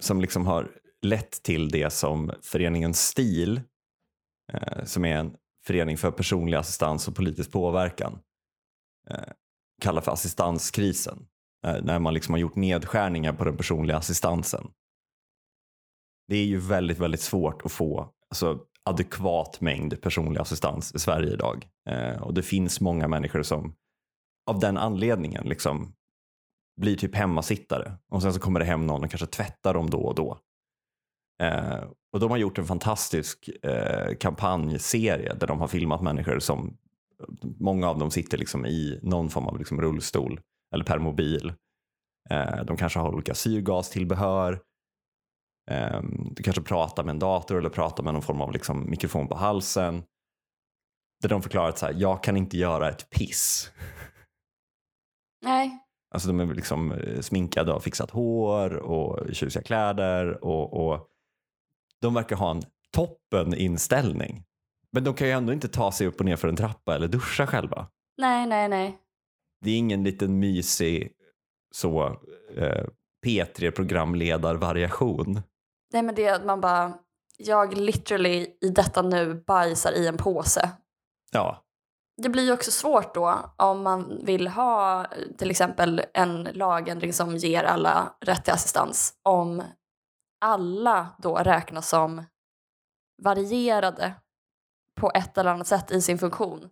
som 0.00 0.20
liksom 0.20 0.46
har 0.46 0.70
lett 1.02 1.42
till 1.42 1.68
det 1.68 1.90
som 1.90 2.32
föreningen 2.42 2.94
STIL, 2.94 3.60
eh, 4.52 4.84
som 4.84 5.04
är 5.04 5.16
en 5.16 5.36
förening 5.66 5.98
för 5.98 6.10
personlig 6.10 6.56
assistans 6.56 7.08
och 7.08 7.16
politisk 7.16 7.52
påverkan, 7.52 8.18
eh, 9.10 9.32
kallar 9.82 10.02
för 10.02 10.12
assistanskrisen. 10.12 11.26
Eh, 11.66 11.82
när 11.82 11.98
man 11.98 12.14
liksom 12.14 12.34
har 12.34 12.38
gjort 12.38 12.56
nedskärningar 12.56 13.32
på 13.32 13.44
den 13.44 13.56
personliga 13.56 13.96
assistansen. 13.96 14.70
Det 16.28 16.36
är 16.36 16.44
ju 16.44 16.58
väldigt, 16.58 16.98
väldigt 16.98 17.20
svårt 17.20 17.62
att 17.64 17.72
få 17.72 18.14
alltså, 18.28 18.66
adekvat 18.90 19.60
mängd 19.60 20.02
personlig 20.02 20.40
assistans 20.40 20.94
i 20.94 20.98
Sverige 20.98 21.32
idag. 21.32 21.68
Eh, 21.90 22.22
och 22.22 22.34
det 22.34 22.42
finns 22.42 22.80
många 22.80 23.08
människor 23.08 23.42
som 23.42 23.74
av 24.50 24.58
den 24.58 24.78
anledningen 24.78 25.48
liksom 25.48 25.94
blir 26.80 26.96
typ 26.96 27.14
hemmasittare 27.14 27.92
och 28.08 28.22
sen 28.22 28.32
så 28.32 28.40
kommer 28.40 28.60
det 28.60 28.66
hem 28.66 28.86
någon 28.86 29.04
och 29.04 29.10
kanske 29.10 29.26
tvättar 29.26 29.74
dem 29.74 29.90
då 29.90 29.98
och 29.98 30.14
då. 30.14 30.38
Eh, 31.42 31.84
och 32.12 32.20
de 32.20 32.30
har 32.30 32.38
gjort 32.38 32.58
en 32.58 32.64
fantastisk 32.64 33.50
eh, 33.62 34.14
kampanjserie 34.14 35.34
där 35.34 35.46
de 35.46 35.60
har 35.60 35.68
filmat 35.68 36.02
människor 36.02 36.38
som 36.38 36.76
många 37.58 37.88
av 37.88 37.98
dem 37.98 38.10
sitter 38.10 38.38
liksom 38.38 38.66
i 38.66 39.00
någon 39.02 39.30
form 39.30 39.46
av 39.46 39.58
liksom 39.58 39.80
rullstol 39.80 40.40
eller 40.74 40.84
permobil. 40.84 41.52
Eh, 42.30 42.64
de 42.64 42.76
kanske 42.76 42.98
har 42.98 43.14
olika 43.14 43.34
syrgastillbehör. 43.34 44.60
Eh, 45.70 46.00
du 46.30 46.42
kanske 46.42 46.62
pratar 46.62 47.04
med 47.04 47.10
en 47.10 47.18
dator 47.18 47.58
eller 47.58 47.68
pratar 47.68 48.04
med 48.04 48.12
någon 48.12 48.22
form 48.22 48.40
av 48.40 48.52
liksom 48.52 48.90
mikrofon 48.90 49.28
på 49.28 49.36
halsen. 49.36 50.02
Där 51.22 51.28
de 51.28 51.42
förklarar 51.42 51.68
att 51.68 51.78
så 51.78 51.86
här, 51.86 51.94
jag 51.98 52.22
kan 52.22 52.36
inte 52.36 52.58
göra 52.58 52.88
ett 52.88 53.10
piss. 53.10 53.70
Nej. 55.42 55.78
Alltså 56.14 56.28
de 56.28 56.40
är 56.40 56.54
liksom 56.54 56.92
eh, 56.92 57.20
sminkade 57.20 57.70
och 57.70 57.74
har 57.74 57.80
fixat 57.80 58.10
hår 58.10 58.76
och 58.76 59.34
tjusiga 59.34 59.62
kläder 59.62 60.44
och, 60.44 60.86
och 60.86 61.08
de 62.00 62.14
verkar 62.14 62.36
ha 62.36 62.50
en 62.50 62.62
toppen 62.90 63.54
inställning. 63.54 64.44
Men 64.92 65.04
de 65.04 65.14
kan 65.14 65.26
ju 65.26 65.32
ändå 65.32 65.52
inte 65.52 65.68
ta 65.68 65.92
sig 65.92 66.06
upp 66.06 66.20
och 66.20 66.26
ner 66.26 66.36
för 66.36 66.48
en 66.48 66.56
trappa 66.56 66.94
eller 66.94 67.08
duscha 67.08 67.46
själva. 67.46 67.86
Nej, 68.18 68.46
nej, 68.46 68.68
nej. 68.68 68.98
Det 69.60 69.70
är 69.70 69.78
ingen 69.78 70.04
liten 70.04 70.38
mysig 70.38 71.12
så 71.70 72.06
eh, 72.56 72.84
P3-programledarvariation. 73.26 75.42
Nej 75.92 76.02
men 76.02 76.14
det 76.14 76.26
är 76.26 76.34
att 76.34 76.44
man 76.44 76.60
bara, 76.60 76.92
jag 77.36 77.74
literally 77.78 78.46
i 78.60 78.68
detta 78.68 79.02
nu 79.02 79.34
bajsar 79.46 79.92
i 79.92 80.06
en 80.06 80.16
påse. 80.16 80.70
Ja, 81.30 81.64
Det 82.22 82.28
blir 82.28 82.42
ju 82.42 82.52
också 82.52 82.70
svårt 82.70 83.14
då 83.14 83.52
om 83.56 83.82
man 83.82 84.24
vill 84.24 84.48
ha 84.48 85.06
till 85.38 85.50
exempel 85.50 86.02
en 86.14 86.44
lagändring 86.44 87.12
som 87.12 87.36
ger 87.36 87.64
alla 87.64 88.16
rätt 88.20 88.44
till 88.44 88.52
assistans. 88.54 89.14
Om 89.22 89.62
alla 90.44 91.08
då 91.18 91.34
räknas 91.36 91.88
som 91.88 92.24
varierade 93.22 94.14
på 95.00 95.10
ett 95.14 95.38
eller 95.38 95.50
annat 95.50 95.66
sätt 95.66 95.90
i 95.90 96.02
sin 96.02 96.18
funktion. 96.18 96.68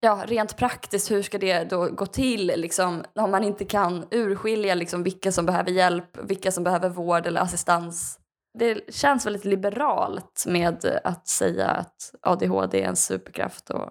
Ja, 0.00 0.22
rent 0.26 0.56
praktiskt, 0.56 1.10
hur 1.10 1.22
ska 1.22 1.38
det 1.38 1.64
då 1.64 1.86
gå 1.86 2.06
till 2.06 2.46
liksom, 2.46 3.04
om 3.14 3.30
man 3.30 3.44
inte 3.44 3.64
kan 3.64 4.06
urskilja 4.10 4.74
liksom, 4.74 5.02
vilka 5.02 5.32
som 5.32 5.46
behöver 5.46 5.70
hjälp, 5.70 6.18
vilka 6.22 6.52
som 6.52 6.64
behöver 6.64 6.88
vård 6.88 7.26
eller 7.26 7.40
assistans? 7.40 8.18
Det 8.58 8.94
känns 8.94 9.26
väldigt 9.26 9.44
liberalt 9.44 10.44
med 10.46 11.00
att 11.04 11.28
säga 11.28 11.68
att 11.68 12.14
ADHD 12.22 12.82
är 12.82 12.88
en 12.88 12.96
superkraft. 12.96 13.70
Och... 13.70 13.90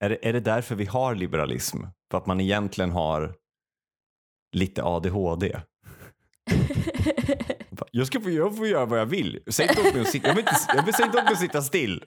är 0.00 0.08
det, 0.08 0.28
är 0.28 0.32
det 0.32 0.40
därför 0.40 0.74
vi 0.74 0.84
har 0.84 1.14
liberalism? 1.14 1.78
För 2.10 2.18
att 2.18 2.26
man 2.26 2.40
egentligen 2.40 2.90
har 2.90 3.34
lite 4.52 4.82
ADHD? 4.82 5.60
Jag 7.90 8.06
ska 8.06 8.20
få, 8.20 8.30
jag 8.30 8.56
får 8.56 8.66
göra 8.66 8.86
vad 8.86 8.98
jag 9.00 9.06
vill. 9.06 9.42
Säg 9.46 9.68
inte 9.68 9.80
åt 9.80 9.94
mig 9.94 10.02
att 10.02 10.08
sitta, 10.08 10.28
jag 10.28 10.34
vill, 10.34 10.44
inte, 10.44 10.56
jag 10.74 10.82
vill, 10.82 10.94
säg 10.94 11.06
inte 11.06 11.18
åt 11.18 11.24
mig 11.24 11.32
att 11.32 11.38
sitta 11.38 11.62
still. 11.62 12.04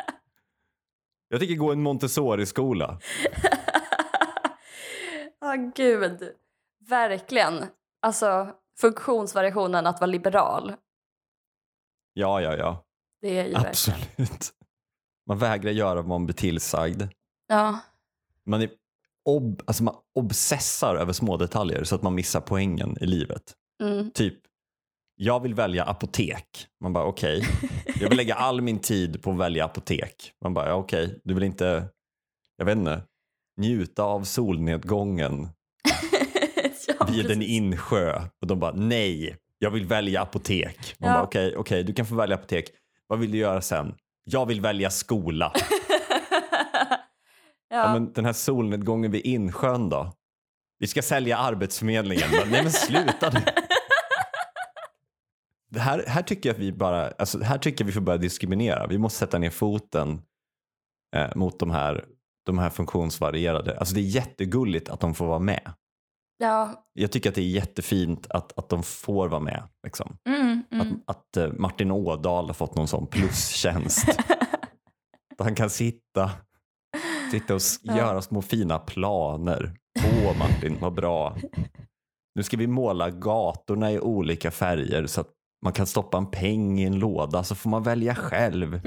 Jag 1.27 1.39
tänker 1.39 1.55
gå 1.55 1.71
en 1.71 1.81
Montessori-skola. 1.81 2.99
Ja, 5.43 5.55
gud. 5.75 6.31
Verkligen. 6.89 7.65
Alltså, 8.01 8.55
funktionsvariationen 8.81 9.87
att 9.87 9.99
vara 9.99 10.11
liberal. 10.11 10.73
Ja, 12.13 12.41
ja, 12.41 12.55
ja. 12.55 12.85
Det 13.21 13.39
är 13.39 13.45
ju 13.45 13.53
verkligen... 13.53 13.69
Absolut. 13.69 14.51
Man 15.27 15.37
vägrar 15.37 15.71
göra 15.71 15.95
vad 15.95 16.07
man 16.07 16.25
blir 16.25 16.35
tillsagd. 16.35 17.03
Ja. 17.47 17.79
Man, 18.45 18.61
är 18.61 18.69
ob, 19.25 19.61
alltså 19.65 19.83
man 19.83 19.95
obsessar 20.15 20.95
över 20.95 21.13
små 21.13 21.37
detaljer 21.37 21.83
så 21.83 21.95
att 21.95 22.01
man 22.01 22.15
missar 22.15 22.41
poängen 22.41 22.97
i 23.01 23.05
livet. 23.05 23.55
Mm. 23.83 24.11
Typ, 24.11 24.39
jag 25.15 25.39
vill 25.39 25.53
välja 25.53 25.85
apotek. 25.85 26.67
Man 26.79 26.93
bara 26.93 27.05
okej. 27.05 27.45
Jag 27.99 28.09
vill 28.09 28.17
lägga 28.17 28.35
all 28.35 28.61
min 28.61 28.79
tid 28.79 29.23
på 29.23 29.31
att 29.31 29.37
välja 29.37 29.65
apotek. 29.65 30.33
Man 30.41 30.53
bara 30.53 30.75
okej, 30.75 31.21
du 31.23 31.33
vill 31.33 31.43
inte, 31.43 31.89
jag 32.57 32.65
vet 32.65 32.77
inte, 32.77 33.01
njuta 33.57 34.03
av 34.03 34.23
solnedgången 34.23 35.49
ja, 36.99 37.05
vid 37.09 37.31
en 37.31 37.41
insjö. 37.41 38.21
Och 38.41 38.47
de 38.47 38.59
bara 38.59 38.71
nej, 38.71 39.37
jag 39.59 39.71
vill 39.71 39.85
välja 39.85 40.21
apotek. 40.21 40.95
Man 40.99 41.09
Ja. 41.09 41.15
bara 41.15 41.23
okej, 41.23 41.55
okej, 41.57 41.83
du 41.83 41.93
kan 41.93 42.05
få 42.05 42.15
välja 42.15 42.35
apotek. 42.35 42.65
Vad 43.07 43.19
vill 43.19 43.31
du 43.31 43.37
göra 43.37 43.61
sen? 43.61 43.95
Jag 44.23 44.45
vill 44.45 44.61
välja 44.61 44.89
skola. 44.89 45.53
ja. 46.31 46.97
Ja, 47.69 47.93
men 47.93 48.13
den 48.13 48.25
här 48.25 48.33
solnedgången 48.33 49.11
vid 49.11 49.25
insjön 49.25 49.89
då? 49.89 50.11
Vi 50.79 50.87
ska 50.87 51.01
sälja 51.01 51.37
Arbetsförmedlingen. 51.37 52.31
Bara, 52.31 52.45
Nej 52.45 52.63
men 52.63 52.71
sluta 52.71 53.29
nu. 53.29 53.39
Det 55.69 55.79
här, 55.79 56.03
här 56.07 56.21
tycker 56.21 56.49
jag 56.49 56.53
att 56.53 56.59
vi 56.61 56.71
bara, 56.71 57.07
alltså, 57.11 57.43
här 57.43 57.57
tycker 57.57 57.83
jag 57.83 57.87
vi 57.87 57.91
får 57.93 58.01
börja 58.01 58.17
diskriminera. 58.17 58.87
Vi 58.87 58.97
måste 58.97 59.19
sätta 59.19 59.37
ner 59.37 59.49
foten 59.49 60.21
eh, 61.15 61.35
mot 61.35 61.59
de 61.59 61.71
här, 61.71 62.05
de 62.45 62.57
här 62.59 62.69
funktionsvarierade. 62.69 63.77
Alltså 63.79 63.95
det 63.95 64.01
är 64.01 64.15
jättegulligt 64.15 64.89
att 64.89 64.99
de 64.99 65.13
får 65.15 65.27
vara 65.27 65.39
med. 65.39 65.71
Ja. 66.41 66.83
Jag 66.93 67.11
tycker 67.11 67.29
att 67.29 67.35
det 67.35 67.41
är 67.41 67.49
jättefint 67.49 68.27
att, 68.29 68.57
att 68.57 68.69
de 68.69 68.83
får 68.83 69.27
vara 69.29 69.39
med. 69.41 69.63
Liksom. 69.83 70.17
Mm, 70.29 70.63
mm. 70.71 70.99
Att, 71.07 71.17
att 71.17 71.37
eh, 71.37 71.53
Martin 71.57 71.91
Ådahl 71.91 72.47
har 72.47 72.53
fått 72.53 72.75
någon 72.75 72.87
sån 72.87 73.07
plustjänst. 73.07 74.05
Där 75.37 75.43
han 75.45 75.55
kan 75.55 75.69
sitta, 75.69 76.31
sitta 77.31 77.55
och 77.55 77.61
Ja. 77.83 77.97
göra 77.97 78.21
små 78.21 78.41
fina 78.41 78.79
planer. 78.79 79.73
Åh 80.25 80.37
Martin, 80.39 80.77
vad 80.81 80.93
bra. 80.93 81.37
Nu 82.35 82.43
ska 82.43 82.57
vi 82.57 82.67
måla 82.67 83.09
gatorna 83.09 83.91
i 83.91 83.99
olika 83.99 84.51
färger 84.51 85.05
så 85.07 85.21
att 85.21 85.29
man 85.63 85.73
kan 85.73 85.87
stoppa 85.87 86.17
en 86.17 86.31
peng 86.31 86.79
i 86.79 86.83
en 86.83 86.99
låda 86.99 87.43
så 87.43 87.55
får 87.55 87.69
man 87.69 87.83
välja 87.83 88.15
själv. 88.15 88.81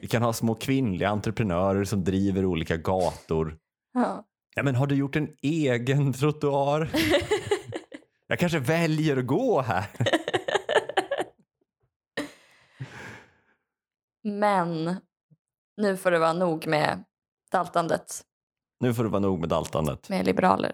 Vi 0.00 0.06
kan 0.08 0.22
ha 0.22 0.32
små 0.32 0.54
kvinnliga 0.54 1.08
entreprenörer 1.08 1.84
som 1.84 2.04
driver 2.04 2.44
olika 2.44 2.76
gator. 2.76 3.56
Ja. 3.94 4.24
Ja, 4.54 4.62
men 4.62 4.74
har 4.74 4.86
du 4.86 4.94
gjort 4.94 5.16
en 5.16 5.36
egen 5.42 6.12
trottoar? 6.18 6.90
Jag 8.26 8.38
kanske 8.38 8.58
väljer 8.58 9.16
att 9.16 9.26
gå 9.26 9.60
här. 9.60 9.86
Men 14.22 14.96
nu 15.76 15.96
får 15.96 16.10
det 16.10 16.18
vara 16.18 16.32
nog 16.32 16.66
med 16.66 17.04
daltandet 17.52 18.24
Nu 18.80 18.94
får 18.94 19.04
det 19.04 19.08
vara 19.10 19.20
nog 19.20 19.40
med 19.40 19.48
daltandet. 19.48 20.08
med 20.08 20.26
liberaler. 20.26 20.72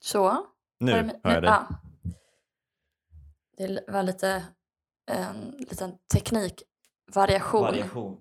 Så. 0.00 0.46
Nu 0.80 0.92
hör 0.92 1.32
jag 1.34 1.42
det. 1.42 1.48
Ja. 1.48 1.68
Det 3.56 3.84
var 3.88 4.02
lite 4.02 4.44
en 5.10 5.50
liten 5.58 5.92
teknikvariation. 6.12 7.62
Variation. 7.62 8.20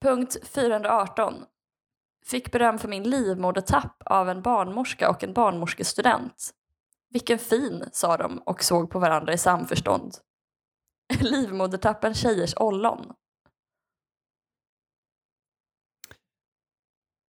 Punkt 0.00 0.36
418. 0.48 1.34
Fick 2.26 2.52
beröm 2.52 2.78
för 2.78 2.88
min 2.88 3.10
livmodertapp 3.10 4.02
av 4.04 4.28
en 4.28 4.42
barnmorska 4.42 5.10
och 5.10 5.24
en 5.24 5.32
barnmorskestudent. 5.32 6.50
Vilken 7.10 7.38
fin, 7.38 7.84
sa 7.92 8.16
de 8.16 8.38
och 8.38 8.64
såg 8.64 8.90
på 8.90 8.98
varandra 8.98 9.32
i 9.32 9.38
samförstånd. 9.38 10.14
Livmodertappen 11.20 12.14
tjejers 12.14 12.54
ollon. 12.56 13.12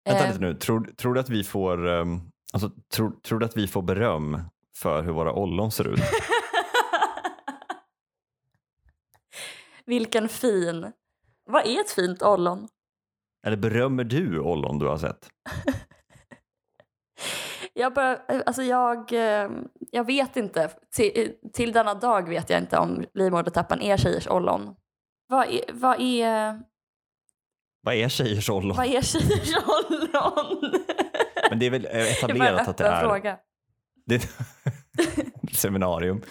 Vänta 0.06 0.24
Eh, 0.24 0.28
lite 0.28 0.40
nu, 0.40 0.54
tror, 0.54 0.94
tror 0.98 1.14
du 1.14 1.20
att 1.20 1.30
vi 1.30 1.44
får 1.44 1.86
um, 1.86 2.32
alltså, 2.54 2.72
tror, 2.94 3.12
tror 3.12 3.40
du 3.40 3.46
att 3.46 3.58
vi 3.58 3.68
får 3.68 3.82
beröm 3.82 4.42
för 4.76 5.04
hur 5.04 5.12
våra 5.12 5.34
ollon 5.34 5.72
ser 5.72 5.88
ut? 5.88 6.00
Vilken 9.86 10.30
fin. 10.30 10.92
Vad 11.52 11.66
är 11.66 11.80
ett 11.80 11.92
fint 11.92 12.22
ollon? 12.22 12.68
Eller 13.48 13.58
berömmer 13.58 14.04
du 14.04 14.40
ollon 14.40 14.80
du 14.80 14.86
har 14.88 14.98
sett? 14.98 15.30
Jag, 17.74 17.94
bara, 17.94 18.18
alltså 18.46 18.64
jag, 18.64 19.14
eh, 19.14 19.50
jag 19.92 20.04
vet 20.06 20.38
inte. 20.38 20.70
Till, 20.96 21.34
till 21.54 21.72
denna 21.72 21.94
dag 21.94 22.30
vet 22.30 22.50
jag 22.50 22.60
inte 22.60 22.78
om 22.78 23.06
livmodertappan 23.14 23.82
är 23.82 23.98
tjejers 23.98 24.28
ollon. 24.28 24.76
Vad 25.28 25.48
är, 25.48 25.62
vad 25.74 26.02
är, 26.02 26.60
Vad 27.82 27.96
är 27.96 28.10
tjejers 28.10 28.50
ollon? 28.50 28.78
vad 28.78 28.86
är 28.86 29.02
tjejers 29.02 29.56
ollon? 29.56 30.74
Men 31.50 31.60
det 31.60 31.66
är 31.66 31.70
väl 31.70 31.86
eh, 31.86 32.12
etablerat 32.12 32.68
att 32.68 32.78
det 32.78 32.88
är 32.88 33.02
fråga. 33.02 33.38
det 34.06 34.16
är 34.16 34.22
seminarium. 35.56 36.22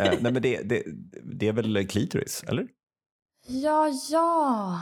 Eh, 0.00 0.12
nej 0.20 0.32
men 0.32 0.42
det, 0.42 0.62
det, 0.62 0.82
det 1.22 1.48
är 1.48 1.52
väl 1.52 1.88
klitoris, 1.88 2.44
eller? 2.48 2.68
Ja, 3.46 3.88
ja. 4.10 4.78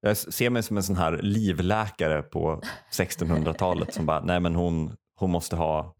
Jag 0.00 0.16
ser 0.16 0.50
mig 0.50 0.62
som 0.62 0.76
en 0.76 0.82
sån 0.82 0.96
här 0.96 1.18
livläkare 1.22 2.22
på 2.22 2.60
1600-talet 2.92 3.94
som 3.94 4.06
bara, 4.06 4.20
nej 4.20 4.40
men 4.40 4.54
hon, 4.54 4.96
hon 5.16 5.30
måste 5.30 5.56
ha 5.56 5.94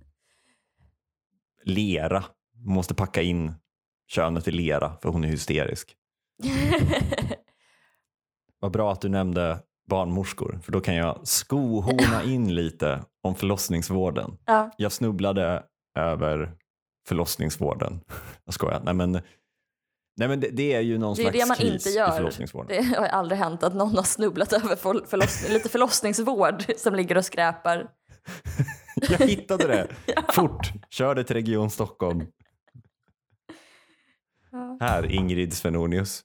lera. 1.65 2.25
Hon 2.65 2.75
måste 2.75 2.95
packa 2.95 3.23
in 3.23 3.55
könet 4.07 4.49
i 4.49 4.51
lera 4.51 4.97
för 5.03 5.09
hon 5.09 5.25
är 5.25 5.29
hysterisk. 5.29 5.97
Vad 8.61 8.73
bra 8.73 8.93
att 8.93 9.01
du 9.01 9.09
nämnde 9.09 9.59
barnmorskor 9.89 10.61
för 10.63 10.73
då 10.73 10.81
kan 10.81 10.95
jag 10.95 11.29
skohorna 11.29 12.23
in 12.25 12.55
lite 12.55 13.05
om 13.23 13.35
förlossningsvården. 13.35 14.39
ja. 14.47 14.71
Jag 14.79 14.93
snubblade 14.93 15.63
över 15.99 16.57
förlossningsvården. 17.09 18.01
Jag 18.45 18.55
skojar. 18.55 18.81
Nej 18.85 18.95
men, 18.95 19.21
nej, 20.17 20.29
men 20.29 20.41
det, 20.41 20.49
det 20.51 20.73
är 20.75 20.81
ju 20.81 20.99
någon 20.99 21.15
Det 21.17 21.23
slags 21.23 21.39
det 21.39 21.47
man 21.47 21.57
kris 21.57 21.73
inte 21.73 21.89
i 21.89 21.93
gör. 21.95 22.11
förlossningsvården. 22.11 22.69
Det 22.91 22.97
har 22.99 23.07
aldrig 23.07 23.39
hänt 23.39 23.63
att 23.63 23.75
någon 23.75 23.97
har 23.97 24.03
snubblat 24.03 24.53
över 24.53 24.77
förl- 24.77 25.07
förloss- 25.07 25.49
lite 25.53 25.69
förlossningsvård 25.69 26.65
som 26.77 26.95
ligger 26.95 27.17
och 27.17 27.25
skräpar. 27.25 27.91
Jag 29.11 29.19
hittade 29.19 29.67
det 29.67 29.89
fort. 30.33 30.73
Körde 30.91 31.25
till 31.25 31.37
Region 31.37 31.71
Stockholm. 31.71 32.27
Ja. 34.51 34.79
Här, 34.81 35.13
Ingrid 35.13 35.53
Svenonius. 35.55 36.23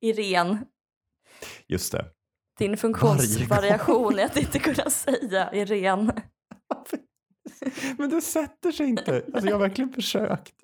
Irene. 0.00 0.58
Just 1.68 1.92
det. 1.92 2.04
Din 2.58 2.76
funktionsvariation 2.76 4.18
är 4.18 4.24
att 4.24 4.36
inte 4.36 4.58
kunna 4.58 4.90
säga 4.90 5.52
Irene. 5.54 6.22
Men 7.98 8.10
det 8.10 8.20
sätter 8.20 8.72
sig 8.72 8.86
inte. 8.86 9.24
Alltså, 9.34 9.46
jag 9.50 9.54
har 9.54 9.60
verkligen 9.68 9.92
försökt. 9.92 10.54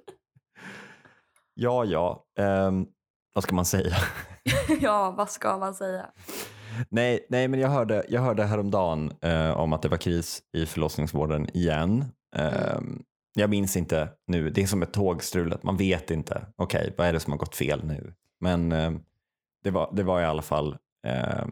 Ja, 1.54 1.84
ja. 1.84 2.24
Ehm, 2.38 2.86
vad 3.34 3.44
ska 3.44 3.54
man 3.54 3.64
säga? 3.64 3.96
ja, 4.80 5.10
vad 5.10 5.30
ska 5.30 5.58
man 5.58 5.74
säga? 5.74 6.06
Nej, 6.88 7.26
nej 7.28 7.48
men 7.48 7.60
jag 7.60 7.68
hörde, 7.68 8.04
jag 8.08 8.20
hörde 8.20 8.44
häromdagen 8.44 9.12
eh, 9.20 9.50
om 9.50 9.72
att 9.72 9.82
det 9.82 9.88
var 9.88 9.96
kris 9.96 10.42
i 10.52 10.66
förlossningsvården 10.66 11.56
igen. 11.56 12.04
Ehm, 12.36 13.02
jag 13.34 13.50
minns 13.50 13.76
inte 13.76 14.08
nu. 14.26 14.50
Det 14.50 14.62
är 14.62 14.66
som 14.66 14.82
ett 14.82 14.92
tågstrulet. 14.92 15.62
Man 15.62 15.76
vet 15.76 16.10
inte. 16.10 16.46
Okej, 16.56 16.94
vad 16.98 17.06
är 17.06 17.12
det 17.12 17.20
som 17.20 17.32
har 17.32 17.38
gått 17.38 17.56
fel 17.56 17.84
nu? 17.84 18.14
Men 18.40 18.72
eh, 18.72 18.92
det, 19.64 19.70
var, 19.70 19.92
det 19.92 20.02
var 20.02 20.20
i 20.20 20.24
alla 20.24 20.42
fall 20.42 20.76
eh, 21.06 21.46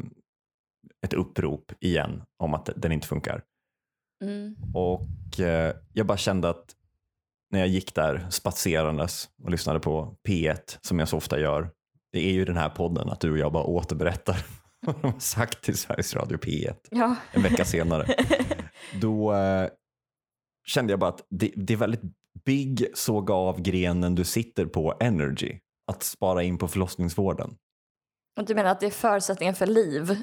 ett 1.07 1.13
upprop 1.13 1.73
igen 1.81 2.23
om 2.37 2.55
att 2.55 2.71
den 2.77 2.93
inte 2.93 3.07
funkar. 3.07 3.43
Mm. 4.25 4.57
Och 4.75 5.41
eh, 5.41 5.75
jag 5.93 6.07
bara 6.07 6.19
kände 6.19 6.49
att 6.49 6.77
när 7.51 7.59
jag 7.59 7.69
gick 7.69 7.95
där 7.95 8.27
spatserandes 8.31 9.29
och 9.43 9.51
lyssnade 9.51 9.81
på 9.81 10.17
P1 10.29 10.79
som 10.81 10.99
jag 10.99 11.09
så 11.09 11.17
ofta 11.17 11.41
gör. 11.41 11.71
Det 12.13 12.19
är 12.29 12.33
ju 12.33 12.45
den 12.45 12.57
här 12.57 12.71
podden 12.71 13.09
att 13.09 13.21
du 13.21 13.31
och 13.33 13.39
jag 13.39 13.53
bara 13.53 13.65
återberättar 13.65 14.47
vad 14.87 15.01
de 15.03 15.13
har 15.13 15.21
sagt 15.21 15.65
till 15.65 15.77
Sveriges 15.77 16.15
Radio 16.15 16.39
P1 16.39 16.75
Ja. 16.91 17.17
en 17.33 17.43
vecka 17.43 17.65
senare. 17.65 18.07
Då 19.01 19.35
eh, 19.35 19.69
kände 20.67 20.93
jag 20.93 21.01
bara 21.01 21.11
att 21.11 21.27
det, 21.31 21.53
det 21.57 21.73
är 21.73 21.77
väldigt 21.77 22.03
big 22.45 22.87
såga 22.95 23.35
av 23.35 23.61
grenen 23.61 24.15
du 24.15 24.25
sitter 24.25 24.67
på 24.67 24.97
energy. 25.01 25.59
Att 25.87 26.03
spara 26.03 26.43
in 26.43 26.59
på 26.59 26.69
förlossningsvården. 26.69 27.57
Och 28.41 28.47
du 28.47 28.55
menar 28.55 28.71
att 28.71 28.81
det 28.81 28.87
är 28.87 28.91
förutsättningen 28.91 29.55
för 29.55 29.67
liv? 29.67 30.23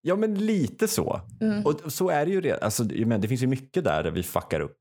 Ja 0.00 0.16
men 0.16 0.34
lite 0.34 0.88
så. 0.88 1.20
Mm. 1.40 1.66
Och 1.66 1.92
så 1.92 2.08
är 2.08 2.26
det 2.26 2.32
ju 2.32 2.40
redan. 2.40 2.62
Alltså, 2.62 2.84
jag 2.84 3.08
menar, 3.08 3.22
det 3.22 3.28
finns 3.28 3.42
ju 3.42 3.46
mycket 3.46 3.84
där, 3.84 4.02
där 4.02 4.10
vi 4.10 4.22
fuckar 4.22 4.60
upp. 4.60 4.78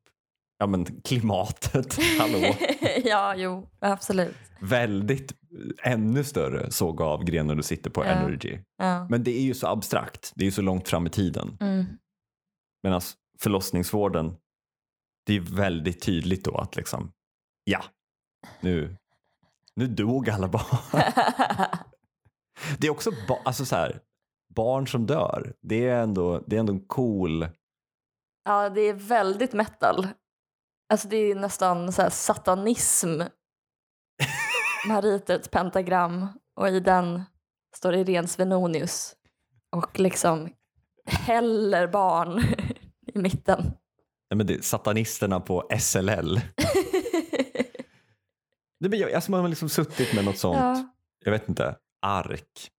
Ja 0.58 0.68
men 0.68 1.02
klimatet, 1.02 1.98
hallå. 2.20 2.56
ja, 3.04 3.36
jo, 3.36 3.70
absolut. 3.80 4.36
Väldigt 4.62 5.34
ännu 5.84 6.24
större 6.24 6.72
såga 6.72 7.06
av 7.06 7.24
grenen 7.24 7.58
du 7.58 7.64
sitter 7.64 7.90
på 7.90 8.06
Ja. 8.06 8.10
energy. 8.10 8.60
Ja. 8.78 9.08
Men 9.10 9.24
det 9.24 9.32
är 9.38 9.42
ju 9.42 9.54
så 9.54 9.68
abstrakt. 9.68 10.32
Det 10.36 10.44
är 10.44 10.46
ju 10.46 10.52
så 10.52 10.62
långt 10.62 10.88
fram 10.90 11.08
i 11.08 11.10
tiden. 11.10 11.58
Mm. 11.60 11.86
Medan 12.84 13.02
förlossningsvården, 13.40 14.36
det 15.26 15.34
är 15.36 15.40
väldigt 15.40 16.02
tydligt 16.02 16.46
då 16.46 16.58
att 16.58 16.76
liksom, 16.76 17.12
ja, 17.64 17.84
nu, 18.62 18.96
nu 19.76 19.88
dog 19.88 20.30
alla 20.30 20.48
barn. 20.48 20.78
Det 22.80 22.88
är 22.88 22.92
också 22.92 23.12
ba- 23.28 23.42
alltså 23.46 23.66
så 23.66 23.76
här, 23.76 24.00
barn 24.56 24.88
som 24.88 25.06
dör. 25.06 25.54
Det 25.62 25.88
är 25.90 26.02
ändå, 26.02 26.44
det 26.48 26.56
är 26.56 26.60
ändå 26.60 26.74
en 26.74 26.86
cool, 26.88 27.48
ja, 28.46 28.70
det 28.70 28.82
är 28.82 28.94
väldigt 28.94 29.54
metal. 29.54 30.08
Alltså 30.90 31.08
det 31.08 31.18
är 31.18 31.36
nästan 31.36 31.92
så 31.92 32.02
här 32.02 32.10
satanism. 32.10 33.22
Man 34.88 35.02
ritar 35.02 35.36
ett 35.36 35.52
pentagram 35.52 36.28
och 36.56 36.70
i 36.70 36.80
den 36.80 37.24
står 37.76 37.96
Irene 37.96 38.28
Svenonius 38.28 39.16
och 39.76 40.00
liksom 40.00 40.50
häller 41.06 41.88
barn 41.88 42.40
i 43.14 43.20
mitten. 43.20 43.64
nej 44.30 44.38
men 44.38 44.48
det, 44.48 44.54
är 44.56 44.62
satanisterna 44.62 45.40
på 45.40 45.70
SLL. 45.80 46.40
Det 48.80 48.90
blir, 48.90 49.16
alltså 49.16 49.32
man 49.32 49.40
har 49.42 49.48
liksom 49.48 49.70
suttit 49.70 50.14
med 50.16 50.26
något 50.26 50.38
sånt, 50.38 50.58
Ja. 50.58 50.94
jag 51.26 51.32
vet 51.32 51.50
inte, 51.50 51.76
ark. 52.02 52.72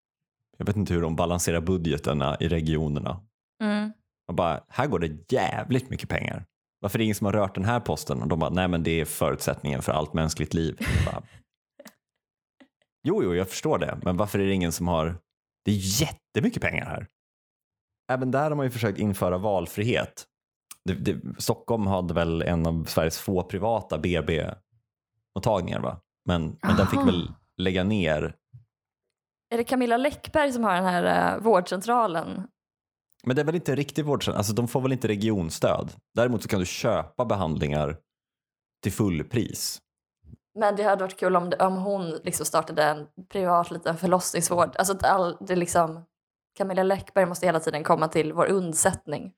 Jag 0.58 0.66
vet 0.66 0.76
inte 0.76 0.94
hur 0.94 1.02
de 1.02 1.16
balanserar 1.16 1.60
budgeterna 1.60 2.36
i 2.40 2.48
regionerna. 2.48 3.20
Mm. 3.62 3.92
Man 4.28 4.36
bara, 4.36 4.64
här 4.68 4.86
går 4.86 4.98
det 4.98 5.32
jävligt 5.32 5.90
mycket 5.90 6.08
pengar. 6.08 6.44
Varför 6.80 6.96
är 6.96 6.98
det 6.98 7.04
ingen 7.04 7.14
som 7.14 7.24
har 7.24 7.32
rört 7.32 7.54
den 7.54 7.64
här 7.64 7.80
posten? 7.80 8.22
Och 8.22 8.28
de 8.28 8.38
bara, 8.38 8.50
nej 8.50 8.68
men 8.68 8.82
det 8.82 9.00
är 9.00 9.04
förutsättningen 9.04 9.82
för 9.82 9.92
allt 9.92 10.14
mänskligt 10.14 10.54
liv. 10.54 10.78
Bara, 11.06 11.22
jo, 13.02 13.22
jo, 13.22 13.34
jag 13.34 13.48
förstår 13.48 13.78
det. 13.78 13.98
Men 14.02 14.16
varför 14.16 14.38
är 14.38 14.46
det 14.46 14.52
ingen 14.52 14.72
som 14.72 14.88
har, 14.88 15.18
det 15.64 15.70
är 15.70 16.00
jättemycket 16.02 16.62
pengar 16.62 16.86
här. 16.86 17.06
Även 18.12 18.30
där 18.30 18.50
har 18.50 18.56
man 18.56 18.66
ju 18.66 18.70
försökt 18.70 18.98
införa 18.98 19.38
valfrihet. 19.38 20.24
Det, 20.84 20.94
det, 20.94 21.20
Stockholm 21.38 21.86
hade 21.86 22.14
väl 22.14 22.42
en 22.42 22.66
av 22.66 22.84
Sveriges 22.84 23.18
få 23.18 23.42
privata 23.42 23.98
BB-mottagningar 23.98 25.80
va? 25.80 26.00
Men, 26.24 26.58
men 26.62 26.76
den 26.76 26.86
fick 26.86 27.00
väl 27.06 27.32
lägga 27.56 27.84
ner. 27.84 28.34
Är 29.54 29.56
det 29.56 29.64
Camilla 29.64 29.96
Läckberg 29.96 30.52
som 30.52 30.64
har 30.64 30.74
den 30.74 30.84
här 30.84 31.36
uh, 31.36 31.42
vårdcentralen? 31.42 32.48
Men 33.26 33.36
det 33.36 33.42
är 33.42 33.46
väl 33.46 33.54
inte 33.54 33.74
riktigt 33.74 34.06
vårdcentral, 34.06 34.36
alltså 34.38 34.52
de 34.52 34.68
får 34.68 34.80
väl 34.80 34.92
inte 34.92 35.08
regionstöd. 35.08 35.92
Däremot 36.14 36.42
så 36.42 36.48
kan 36.48 36.60
du 36.60 36.66
köpa 36.66 37.24
behandlingar 37.24 37.96
till 38.82 38.92
fullpris. 38.92 39.78
Men 40.58 40.76
det 40.76 40.82
hade 40.82 41.04
varit 41.04 41.16
kul 41.18 41.36
om, 41.36 41.50
det, 41.50 41.56
om 41.56 41.76
hon 41.76 42.10
liksom 42.24 42.46
startade 42.46 42.82
en 42.82 43.06
privat 43.28 43.70
liten 43.70 43.96
förlossningsvård. 43.96 44.76
Alltså 44.76 44.92
att 44.94 45.04
all, 45.04 45.36
det 45.40 45.56
liksom, 45.56 46.04
Camilla 46.56 46.82
Läckberg 46.82 47.26
måste 47.26 47.46
hela 47.46 47.60
tiden 47.60 47.84
komma 47.84 48.08
till 48.08 48.32
vår 48.32 48.46
undsättning. 48.46 49.32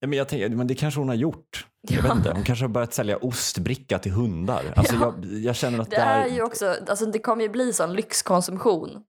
Ja, 0.00 0.06
men 0.08 0.18
jag 0.18 0.28
tänker, 0.28 0.48
men 0.48 0.66
det 0.66 0.74
kanske 0.74 1.00
hon 1.00 1.08
har 1.08 1.16
gjort. 1.16 1.66
Jag 1.80 1.98
Ja. 1.98 2.02
vet 2.02 2.16
inte. 2.16 2.32
Hon 2.32 2.42
kanske 2.44 2.64
har 2.64 2.68
börjat 2.70 2.94
sälja 2.94 3.16
ostbricka 3.16 3.98
till 3.98 4.12
hundar. 4.12 4.72
Alltså 4.76 4.94
Ja. 4.94 5.14
jag, 5.22 5.32
jag 5.40 5.56
känner 5.56 5.78
att 5.78 5.90
Det 5.90 5.96
det 5.96 6.02
är 6.02 6.26
ju 6.26 6.42
också, 6.42 6.76
alltså 6.88 7.06
det 7.06 7.18
kommer 7.18 7.42
ju 7.42 7.48
bli 7.48 7.72
sån 7.72 7.92
lyxkonsumtion. 7.92 8.90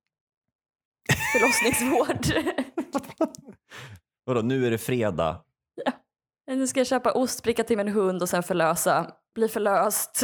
Förlossningsvård. 1.33 2.43
Vadå, 4.27 4.41
nu 4.41 4.67
är 4.67 4.71
det 4.71 4.77
fredag. 4.77 5.41
nu 6.47 6.67
ska 6.67 6.79
jag 6.79 6.87
köpa 6.87 7.11
ostbricka 7.11 7.63
till 7.63 7.77
min 7.77 7.87
hund 7.87 8.21
och 8.21 8.29
sen 8.29 8.43
förlösa. 8.43 9.11
Bli 9.35 9.47
förlöst. 9.47 10.23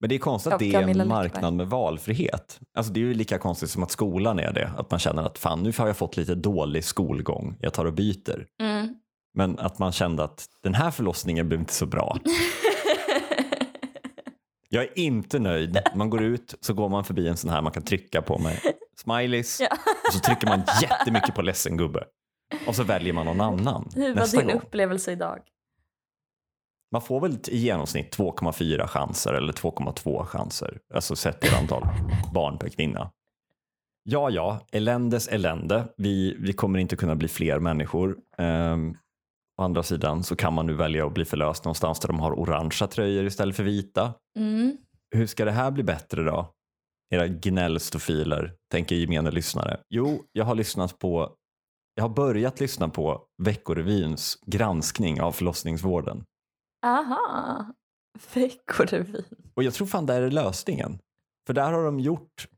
Men 0.00 0.08
det 0.08 0.14
är 0.14 0.18
konstigt 0.18 0.52
att 0.52 0.58
det 0.58 0.74
är 0.74 0.82
en 1.00 1.08
marknad 1.08 1.54
med 1.54 1.66
valfrihet. 1.66 2.60
Alltså 2.76 2.92
det 2.92 3.00
är 3.00 3.02
ju 3.02 3.14
lika 3.14 3.38
konstigt 3.38 3.70
som 3.70 3.82
att 3.82 3.90
skolan 3.90 4.38
är 4.38 4.52
det. 4.52 4.70
Att 4.76 4.90
man 4.90 5.00
känner 5.00 5.22
att 5.22 5.38
fan, 5.38 5.62
nu 5.62 5.72
har 5.78 5.86
jag 5.86 5.96
fått 5.96 6.16
lite 6.16 6.34
dålig 6.34 6.84
skolgång. 6.84 7.56
Jag 7.60 7.72
tar 7.72 7.84
och 7.84 7.92
byter. 7.92 8.46
Mm. 8.60 8.94
Men 9.34 9.58
att 9.58 9.78
man 9.78 9.92
kände 9.92 10.24
att 10.24 10.46
den 10.62 10.74
här 10.74 10.90
förlossningen 10.90 11.48
blev 11.48 11.60
inte 11.60 11.74
så 11.74 11.86
bra. 11.86 12.18
Jag 14.68 14.84
är 14.84 14.98
inte 14.98 15.38
nöjd. 15.38 15.78
Man 15.94 16.10
går 16.10 16.22
ut 16.22 16.54
så 16.60 16.74
går 16.74 16.88
man 16.88 17.04
förbi 17.04 17.28
en 17.28 17.36
sån 17.36 17.50
här 17.50 17.62
man 17.62 17.72
kan 17.72 17.82
trycka 17.82 18.22
på 18.22 18.38
med 18.38 18.60
smileys 19.02 19.60
Ja. 19.60 19.68
och 20.08 20.12
så 20.12 20.18
trycker 20.20 20.46
man 20.46 20.62
jättemycket 20.82 21.34
på 21.34 21.42
ledsen 21.42 21.76
gubbe. 21.76 22.04
Och 22.66 22.76
så 22.76 22.82
väljer 22.84 23.12
man 23.12 23.26
någon 23.26 23.40
annan 23.40 23.88
Hur 23.94 24.14
var 24.14 24.36
din 24.36 24.46
gång. 24.46 24.56
upplevelse 24.56 25.12
idag? 25.12 25.38
Man 26.92 27.02
får 27.02 27.20
väl 27.20 27.38
i 27.48 27.58
genomsnitt 27.58 28.16
2,4 28.16 28.86
chanser 28.86 29.32
eller 29.32 29.52
2,2 29.52 30.24
chanser. 30.24 30.78
Alltså 30.94 31.16
sett 31.16 31.40
till 31.40 31.54
antal 31.54 31.82
barn 32.34 32.58
per 32.58 32.68
kvinna. 32.68 33.10
Ja, 34.04 34.30
ja, 34.30 34.60
eländes 34.72 35.28
elände. 35.28 35.84
Vi, 35.96 36.36
vi 36.38 36.52
kommer 36.52 36.78
inte 36.78 36.96
kunna 36.96 37.14
bli 37.16 37.28
fler 37.28 37.58
människor. 37.58 38.16
Ehm, 38.38 38.96
å 39.58 39.62
andra 39.62 39.82
sidan 39.82 40.22
så 40.22 40.36
kan 40.36 40.52
man 40.52 40.66
nu 40.66 40.74
välja 40.74 41.06
att 41.06 41.14
bli 41.14 41.24
förlöst 41.24 41.64
någonstans 41.64 42.00
där 42.00 42.08
de 42.08 42.20
har 42.20 42.32
orangea 42.40 42.88
tröjor 42.88 43.24
istället 43.24 43.56
för 43.56 43.64
vita. 43.64 44.14
Mm. 44.38 44.76
Hur 45.14 45.26
ska 45.26 45.44
det 45.44 45.50
här 45.50 45.70
bli 45.70 45.82
bättre 45.82 46.22
då? 46.22 46.52
Era 47.10 47.26
gnällstofiler, 47.28 48.54
tänker 48.70 48.96
gemene 48.96 49.30
lyssnare. 49.30 49.80
Jo, 49.88 50.22
jag 50.32 50.44
har 50.44 50.54
lyssnat 50.54 50.98
på 50.98 51.30
jag 51.94 52.04
har 52.04 52.08
börjat 52.08 52.60
lyssna 52.60 52.88
på 52.88 53.22
Veckorevyns 53.42 54.38
granskning 54.46 55.20
av 55.20 55.32
förlossningsvården. 55.32 56.24
Aha. 56.86 57.66
Veckorevyn. 58.34 59.24
Och 59.54 59.62
jag 59.62 59.74
tror 59.74 59.86
fan 59.86 60.06
det 60.06 60.14
är 60.14 60.30
lösningen. 60.30 60.98
För 61.46 61.54
där 61.54 61.72
har 61.72 61.84
de 61.84 62.00
gjort 62.00 62.48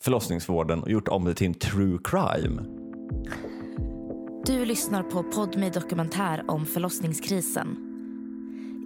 förlossningsvården 0.00 0.82
och 0.82 0.90
gjort 0.90 1.08
om 1.08 1.24
det 1.24 1.34
till 1.34 1.46
en 1.46 1.54
true 1.54 1.98
crime. 2.04 2.62
Du 4.46 4.64
lyssnar 4.64 5.02
på 5.02 5.22
Podmi 5.22 5.70
dokumentär 5.70 6.44
om 6.48 6.66
förlossningskrisen. 6.66 7.88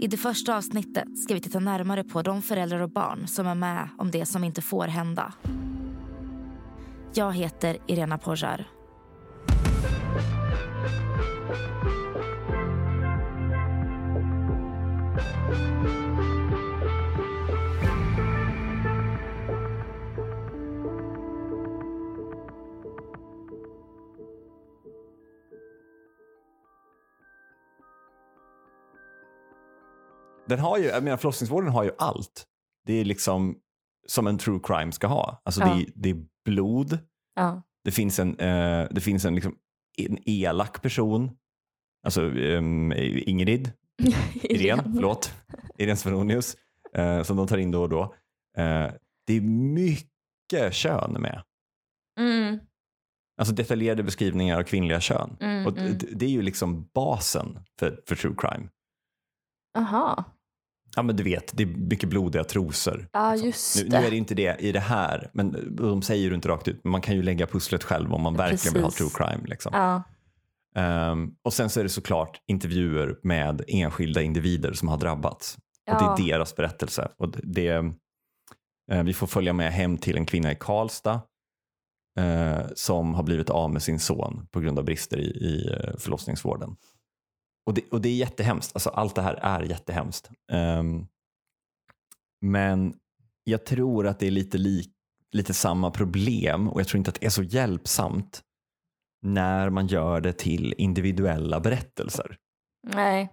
I 0.01 0.07
det 0.07 0.17
första 0.17 0.57
avsnittet 0.57 1.19
ska 1.19 1.35
vi 1.35 1.41
titta 1.41 1.59
närmare 1.59 2.05
på 2.05 2.23
de 2.23 2.43
föräldrar 2.43 2.81
och 2.81 2.91
barn 2.91 3.27
som 3.27 3.47
är 3.47 3.55
med 3.55 3.89
om 3.99 4.11
det 4.11 4.27
som 4.27 4.45
inte 4.45 4.63
får 4.63 4.87
hända. 4.87 5.35
Jag 7.15 7.33
heter 7.33 7.79
Irena 7.87 8.19
Pojar. 8.19 8.76
Den 30.49 30.59
har 30.59 30.79
ju, 30.79 30.85
jag 30.85 31.05
menar 31.05 31.17
förlossningsvården 31.17 31.71
har 31.71 31.85
ju 31.85 31.91
allt. 31.99 32.45
Det 32.87 32.93
är 33.01 33.05
liksom 33.05 33.57
som 34.07 34.27
en 34.27 34.39
true 34.39 34.61
crime 34.63 34.93
ska 34.93 35.07
ha. 35.07 35.43
Alltså 35.45 35.61
Ja. 35.61 35.67
det, 35.67 35.83
är, 35.83 35.87
det 35.95 36.11
är 36.11 36.25
blod, 36.45 36.99
Ja. 37.35 37.63
det 37.85 37.91
finns 37.91 38.19
en, 38.19 38.39
eh, 38.39 38.89
det 38.91 39.01
finns 39.01 39.25
en, 39.25 39.35
liksom, 39.35 39.57
en 39.99 40.19
elak 40.27 40.83
person, 40.83 41.31
alltså 42.07 42.23
um, 42.23 42.93
Ingrid, 43.27 43.73
Irene, 44.43 44.83
förlåt, 44.95 45.33
Irene 45.79 45.97
Svenonius, 45.97 46.57
eh, 46.95 47.23
som 47.23 47.37
de 47.37 47.47
tar 47.47 47.57
in 47.59 47.71
då 47.71 47.83
och 47.83 47.89
då. 47.89 48.03
Eh, 48.59 48.91
det 49.27 49.33
är 49.37 49.41
mycket 49.41 50.75
kön 50.75 51.13
med. 51.13 51.43
Mm, 52.21 52.59
Alltså 53.39 53.55
detaljerade 53.55 54.03
beskrivningar 54.03 54.59
av 54.59 54.63
kvinnliga 54.63 55.01
kön. 55.01 55.37
mm, 55.41 55.67
Och 55.67 55.79
mm. 55.79 55.99
d- 55.99 56.07
det 56.13 56.27
är 56.27 56.31
ju 56.31 56.43
liksom 56.43 56.89
basen 56.95 57.59
för, 57.79 58.01
för 58.07 58.17
true 58.17 58.35
crime. 58.39 58.69
Aha. 59.79 60.25
Ja 60.97 61.03
men 61.03 61.17
du 61.17 61.23
vet, 61.23 61.57
det 61.57 61.63
är 61.63 61.67
mycket 61.67 62.09
blodiga 62.09 62.45
trosor. 62.45 63.09
Ja, 63.13 63.37
just 63.37 63.77
Nu, 63.77 63.83
nu 63.85 63.89
det. 63.91 63.97
är 63.97 64.11
det 64.11 64.17
inte 64.17 64.35
det 64.35 64.57
i 64.61 64.73
det 64.73 64.81
här, 64.81 65.31
men 65.33 65.77
de 65.77 66.03
säger 66.03 66.29
ju 66.29 66.35
inte 66.35 66.49
rakt 66.49 66.69
ut. 66.69 66.81
Men 66.85 66.91
man 66.91 67.01
kan 67.01 67.15
ju 67.17 67.23
lägga 67.23 67.47
pusslet 67.47 67.85
själb 67.85 68.13
om 68.13 68.23
man 68.23 68.37
verkligen 68.37 68.75
vill 68.75 68.83
ha 68.83 68.91
true 68.91 69.09
Precis. 69.09 69.17
crime. 69.17 69.47
Liksom. 69.47 69.71
Ja. 69.75 70.03
Ehm, 70.77 71.35
och 71.43 71.53
sen 71.53 71.71
så 71.71 71.81
är 71.81 71.85
det 71.85 71.91
såklart 71.91 72.41
intervjuer 72.47 73.19
med 73.23 73.65
enskilda 73.69 74.23
individer 74.23 74.73
som 74.73 74.89
har 74.89 74.97
drabbats. 74.97 75.59
Ja. 75.85 75.95
Och 75.95 76.19
det 76.19 76.23
är 76.23 76.27
deras 76.29 76.57
berättelse. 76.57 77.13
Och 77.17 77.31
det, 77.31 77.93
eh, 78.93 79.03
vi 79.03 79.15
får 79.15 79.27
följa 79.27 79.53
med 79.53 79.73
hem 79.73 79.99
till 79.99 80.17
en 80.17 80.27
kvinna 80.27 80.53
i 80.53 80.57
Karlstad 80.61 81.21
eh, 82.19 82.67
som 82.75 83.15
har 83.15 83.23
blivit 83.23 83.51
av 83.51 83.73
med 83.73 83.83
sin 83.83 84.01
son 84.01 84.47
på 84.51 84.61
grund 84.61 84.79
av 84.79 84.85
brister 84.85 85.19
i, 85.19 85.27
i 85.27 85.73
eh, 85.73 85.97
förlossningsvården. 85.99 86.77
Och 87.67 87.75
det, 87.75 87.83
och 87.91 88.01
det 88.01 88.09
är 88.09 88.17
jättehemskt. 88.17 88.71
Alltså, 88.75 88.91
allt 88.91 89.15
det 89.15 89.23
här 89.23 89.35
är 89.35 89.63
jättehemskt. 89.63 90.31
Ehm, 90.53 91.07
men 92.41 92.95
jag 93.45 93.67
tror 93.67 94.07
att 94.07 94.19
det 94.19 94.27
är 94.27 94.31
lite, 94.31 94.59
lik, 94.59 94.93
lite 95.33 95.55
samma 95.55 95.91
problem 95.91 96.69
och 96.69 96.81
jag 96.81 96.89
tror 96.89 96.99
inte 96.99 97.11
att 97.11 97.21
det 97.21 97.27
är 97.27 97.31
så 97.31 97.43
hjälpsamt 97.43 98.43
när 99.27 99.71
man 99.71 99.87
gör 99.87 100.21
det 100.21 100.33
till 100.33 100.75
individuella 100.79 101.61
berättelser 101.61 102.37
Nej. 102.87 103.33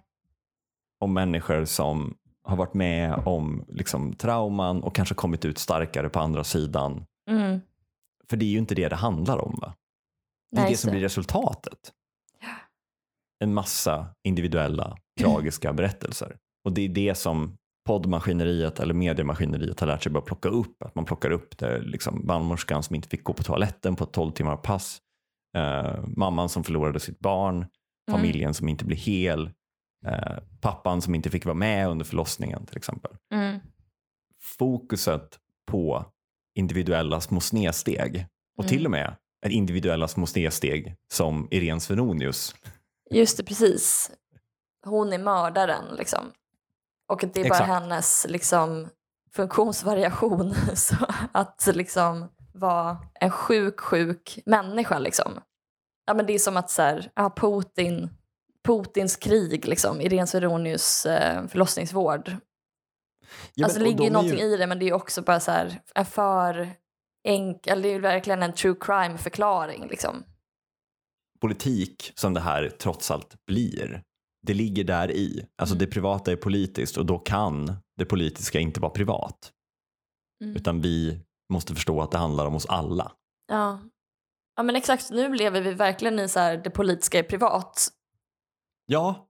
om 1.00 1.14
människor 1.14 1.64
som 1.64 2.16
har 2.42 2.56
varit 2.56 2.74
med 2.74 3.22
om 3.26 3.64
liksom, 3.68 4.12
trauman 4.12 4.82
och 4.82 4.94
kanske 4.94 5.14
kommit 5.14 5.44
ut 5.44 5.58
starkare 5.58 6.08
på 6.08 6.20
andra 6.20 6.44
sidan. 6.44 7.04
Mm. 7.30 7.60
För 8.30 8.36
det 8.36 8.44
är 8.44 8.48
ju 8.48 8.58
inte 8.58 8.74
det 8.74 8.88
det 8.88 8.96
handlar 8.96 9.38
om. 9.38 9.58
va? 9.60 9.74
Det 10.50 10.56
är 10.56 10.60
Nej, 10.60 10.70
det 10.70 10.76
som 10.76 10.90
blir 10.90 11.00
resultatet. 11.00 11.92
En 13.44 13.54
massa 13.54 14.06
individuella 14.24 14.96
tragiska 15.20 15.72
berättelser. 15.72 16.36
Och 16.64 16.72
det 16.72 16.82
är 16.82 16.88
det 16.88 17.14
som 17.14 17.56
poddmaskineriet 17.86 18.80
eller 18.80 18.94
mediemaskineriet 18.94 19.80
har 19.80 19.86
lärt 19.86 20.02
sig 20.02 20.12
börja 20.12 20.24
plocka 20.24 20.48
upp. 20.48 20.82
Att 20.82 20.94
man 20.94 21.04
plockar 21.04 21.30
upp 21.30 21.58
det, 21.58 21.78
liksom 21.78 22.26
barnmorskan 22.26 22.82
som 22.82 22.96
inte 22.96 23.08
fick 23.08 23.24
gå 23.24 23.32
på 23.32 23.42
toaletten 23.42 23.96
på 23.96 24.04
ett 24.04 24.12
12 24.12 24.32
timmar 24.32 24.56
pass. 24.56 25.00
Eh, 25.54 26.04
mamman 26.16 26.48
som 26.48 26.64
förlorade 26.64 27.00
sitt 27.00 27.18
barn. 27.20 27.66
Familjen 28.10 28.54
som 28.54 28.68
inte 28.68 28.84
blir 28.84 28.96
hel. 28.96 29.50
Eh, 30.06 30.36
pappan 30.60 31.02
som 31.02 31.14
inte 31.14 31.30
fick 31.30 31.44
vara 31.44 31.54
med 31.54 31.88
under 31.88 32.04
förlossningen 32.04 32.66
till 32.66 32.76
exempel. 32.76 33.12
Mm. 33.34 33.60
Fokuset 34.58 35.38
på 35.66 36.04
individuella 36.54 37.20
små 37.20 37.40
snedsteg 37.40 38.26
och 38.58 38.64
Mm. 38.64 38.68
till 38.68 38.84
och 38.84 38.90
med 38.90 39.16
individuella 39.46 40.08
små 40.08 40.26
snedsteg 40.26 40.96
som 41.12 41.48
Irene 41.50 41.80
Svenonius. 41.80 42.54
Just 43.10 43.36
det, 43.36 43.44
precis. 43.44 44.10
Hon 44.86 45.12
är 45.12 45.18
mördaren 45.18 45.84
liksom. 45.98 46.24
Och 47.08 47.20
det 47.20 47.40
är 47.40 47.48
bara 47.48 47.58
Exakt. 47.58 47.68
hennes 47.68 48.26
liksom, 48.28 48.88
funktionsvariation. 49.32 50.54
Så 50.74 50.96
att 51.32 51.68
liksom 51.74 52.28
vara 52.54 52.98
en 53.20 53.30
sjuk, 53.30 53.80
sjuk 53.80 54.38
människa 54.46 54.98
liksom. 54.98 55.40
Ja, 56.06 56.14
men 56.14 56.26
det 56.26 56.32
är 56.32 56.38
som 56.38 56.56
att 56.56 56.70
så 56.70 56.82
här, 56.82 57.10
ja, 57.14 57.34
Putin, 57.36 58.08
Putins 58.64 59.16
krig, 59.16 59.68
liksom, 59.68 60.00
Irene 60.00 60.26
Svenonius 60.26 61.06
eh, 61.06 61.46
förlossningsvård. 61.46 62.36
Ja, 63.54 63.64
alltså 63.64 63.78
det 63.78 63.84
ligger 63.84 64.04
ju 64.04 64.10
de 64.10 64.12
någonting 64.12 64.40
i 64.40 64.56
det 64.56 64.66
men 64.66 64.78
det 64.78 64.84
är 64.84 64.86
ju 64.86 64.92
också 64.92 65.22
bara 65.22 65.40
så 65.40 65.50
här, 65.50 65.80
en 65.94 66.06
för 66.06 66.70
enkel, 67.24 67.82
det 67.82 67.88
är 67.88 67.92
ju 67.92 68.00
verkligen 68.00 68.42
en 68.42 68.52
true 68.52 68.76
crime 68.80 69.18
förklaring 69.18 69.86
liksom. 69.88 70.24
politik 71.40 72.12
som 72.14 72.34
det 72.34 72.40
här 72.40 72.68
trots 72.68 73.10
allt 73.10 73.34
blir. 73.46 74.02
Det 74.46 74.54
ligger 74.54 74.84
där 74.84 75.10
i. 75.10 75.46
Alltså 75.58 75.74
Mm. 75.74 75.86
det 75.86 75.92
privata 75.92 76.32
är 76.32 76.36
politiskt 76.36 76.96
och 76.96 77.06
då 77.06 77.18
kan 77.18 77.76
det 77.96 78.04
politiska 78.04 78.60
inte 78.60 78.80
vara 78.80 78.90
privat. 78.92 79.52
Mm. 80.44 80.56
Utan 80.56 80.80
vi 80.80 81.20
måste 81.54 81.74
förstå 81.74 82.00
att 82.02 82.10
det 82.10 82.18
handlar 82.18 82.46
om 82.46 82.54
oss 82.54 82.66
alla. 82.66 83.12
Ja. 83.48 83.78
ja 84.56 84.62
men 84.62 84.76
exakt, 84.76 85.10
nu 85.10 85.34
lever 85.34 85.60
vi 85.60 85.74
verkligen 85.74 86.18
i 86.18 86.28
så 86.28 86.40
här, 86.40 86.56
det 86.56 86.70
politiska 86.70 87.18
är 87.18 87.22
privat. 87.22 87.88
Ja, 88.86 89.28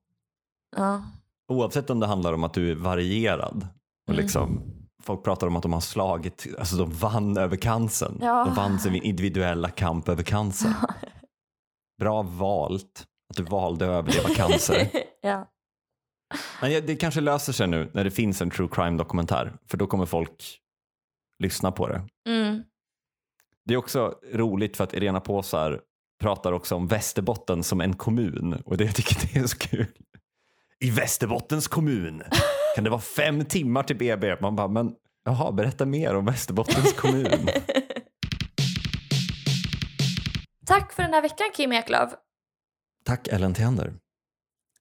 Ja. 0.77 1.03
oavsett 1.49 1.91
om 1.91 2.01
det 2.01 2.07
handlar 2.07 2.33
om 2.33 2.45
att 2.45 2.55
du 2.55 2.71
är 2.71 2.75
varierad 2.75 3.69
och 4.09 4.15
Mm. 4.15 4.23
liksom 4.25 4.63
folk 5.03 5.25
pratar 5.25 5.47
om 5.47 5.57
att 5.57 5.63
de 5.63 5.73
har 5.73 5.81
slagit, 5.81 6.47
alltså 6.59 6.77
de 6.77 6.91
vann 6.93 7.37
över 7.37 7.57
cancern. 7.57 8.19
Ja. 8.21 8.45
De 8.45 8.55
vann 8.55 8.79
sin 8.79 8.95
individuella 8.95 9.71
kamp 9.71 10.09
över 10.09 10.23
cancer. 10.23 10.75
Bra 11.99 12.23
valt 12.23 13.05
att 13.31 13.37
du 13.37 13.43
valde 13.43 13.85
att 13.85 13.91
överleva 13.91 14.29
cancer. 14.29 14.91
ja. 15.21 15.51
Men 16.61 16.87
det 16.87 16.97
kanske 16.97 17.21
löser 17.21 17.53
sig 17.53 17.67
nu 17.67 17.91
när 17.95 18.05
det 18.05 18.11
finns 18.11 18.43
en 18.43 18.51
true 18.51 18.69
crime 18.73 18.99
dokumentär 18.99 19.57
för 19.67 19.77
då 19.79 19.87
kommer 19.87 20.07
folk 20.07 20.61
lyssna 21.38 21.73
på 21.73 21.88
det. 21.88 22.03
Mm. 22.29 22.62
Det 23.64 23.75
är 23.75 23.79
också 23.79 24.18
roligt 24.33 24.77
för 24.77 24.85
att 24.85 24.94
Irena 24.94 25.20
Påsar 25.20 25.81
pratar 26.20 26.53
också 26.53 26.75
om 26.75 26.87
Västerbotten 26.87 27.62
som 27.62 27.81
en 27.81 27.97
kommun 27.97 28.62
och 28.64 28.77
det 28.77 28.85
jag 28.85 28.94
tycker 28.94 29.16
det 29.33 29.38
är 29.38 29.47
så 29.47 29.59
kul. 29.59 29.87
I 30.81 30.90
Västerbottens 30.90 31.68
kommun 31.68 32.23
kan 32.75 32.85
det 32.85 32.90
vara 32.90 33.01
fem 33.01 33.44
timmar 33.44 33.83
till 33.83 33.97
BB. 33.97 34.37
Man 34.40 34.57
bara, 34.57 34.68
men 34.68 34.94
jaha, 35.25 35.53
berätta 35.53 35.87
mer 35.87 36.14
om 36.14 36.25
Västerbottens 36.25 36.92
kommun. 36.92 37.49
Tack 40.66 40.92
för 40.92 41.03
den 41.03 41.14
här 41.14 41.23
veckan 41.23 41.47
Kim 41.55 41.73
Eklöf. 41.73 42.12
Tack 43.05 43.29
Ellen 43.29 43.55
Theander. 43.55 43.94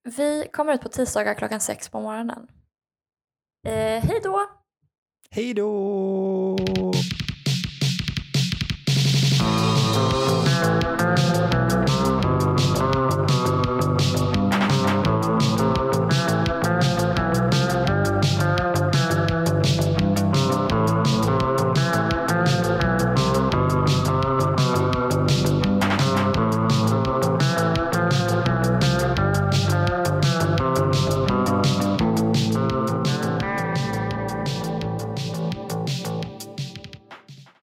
Vi 0.03 0.47
kommer 0.53 0.73
ut 0.73 0.81
på 0.81 0.89
tisdagar 0.89 1.33
klockan 1.33 1.59
sex 1.59 1.89
på 1.89 2.01
morgonen. 2.01 2.47
Eh, 3.67 4.03
hej 4.03 4.19
då! 4.23 4.62
Hej 5.35 5.53
då! 5.53 6.55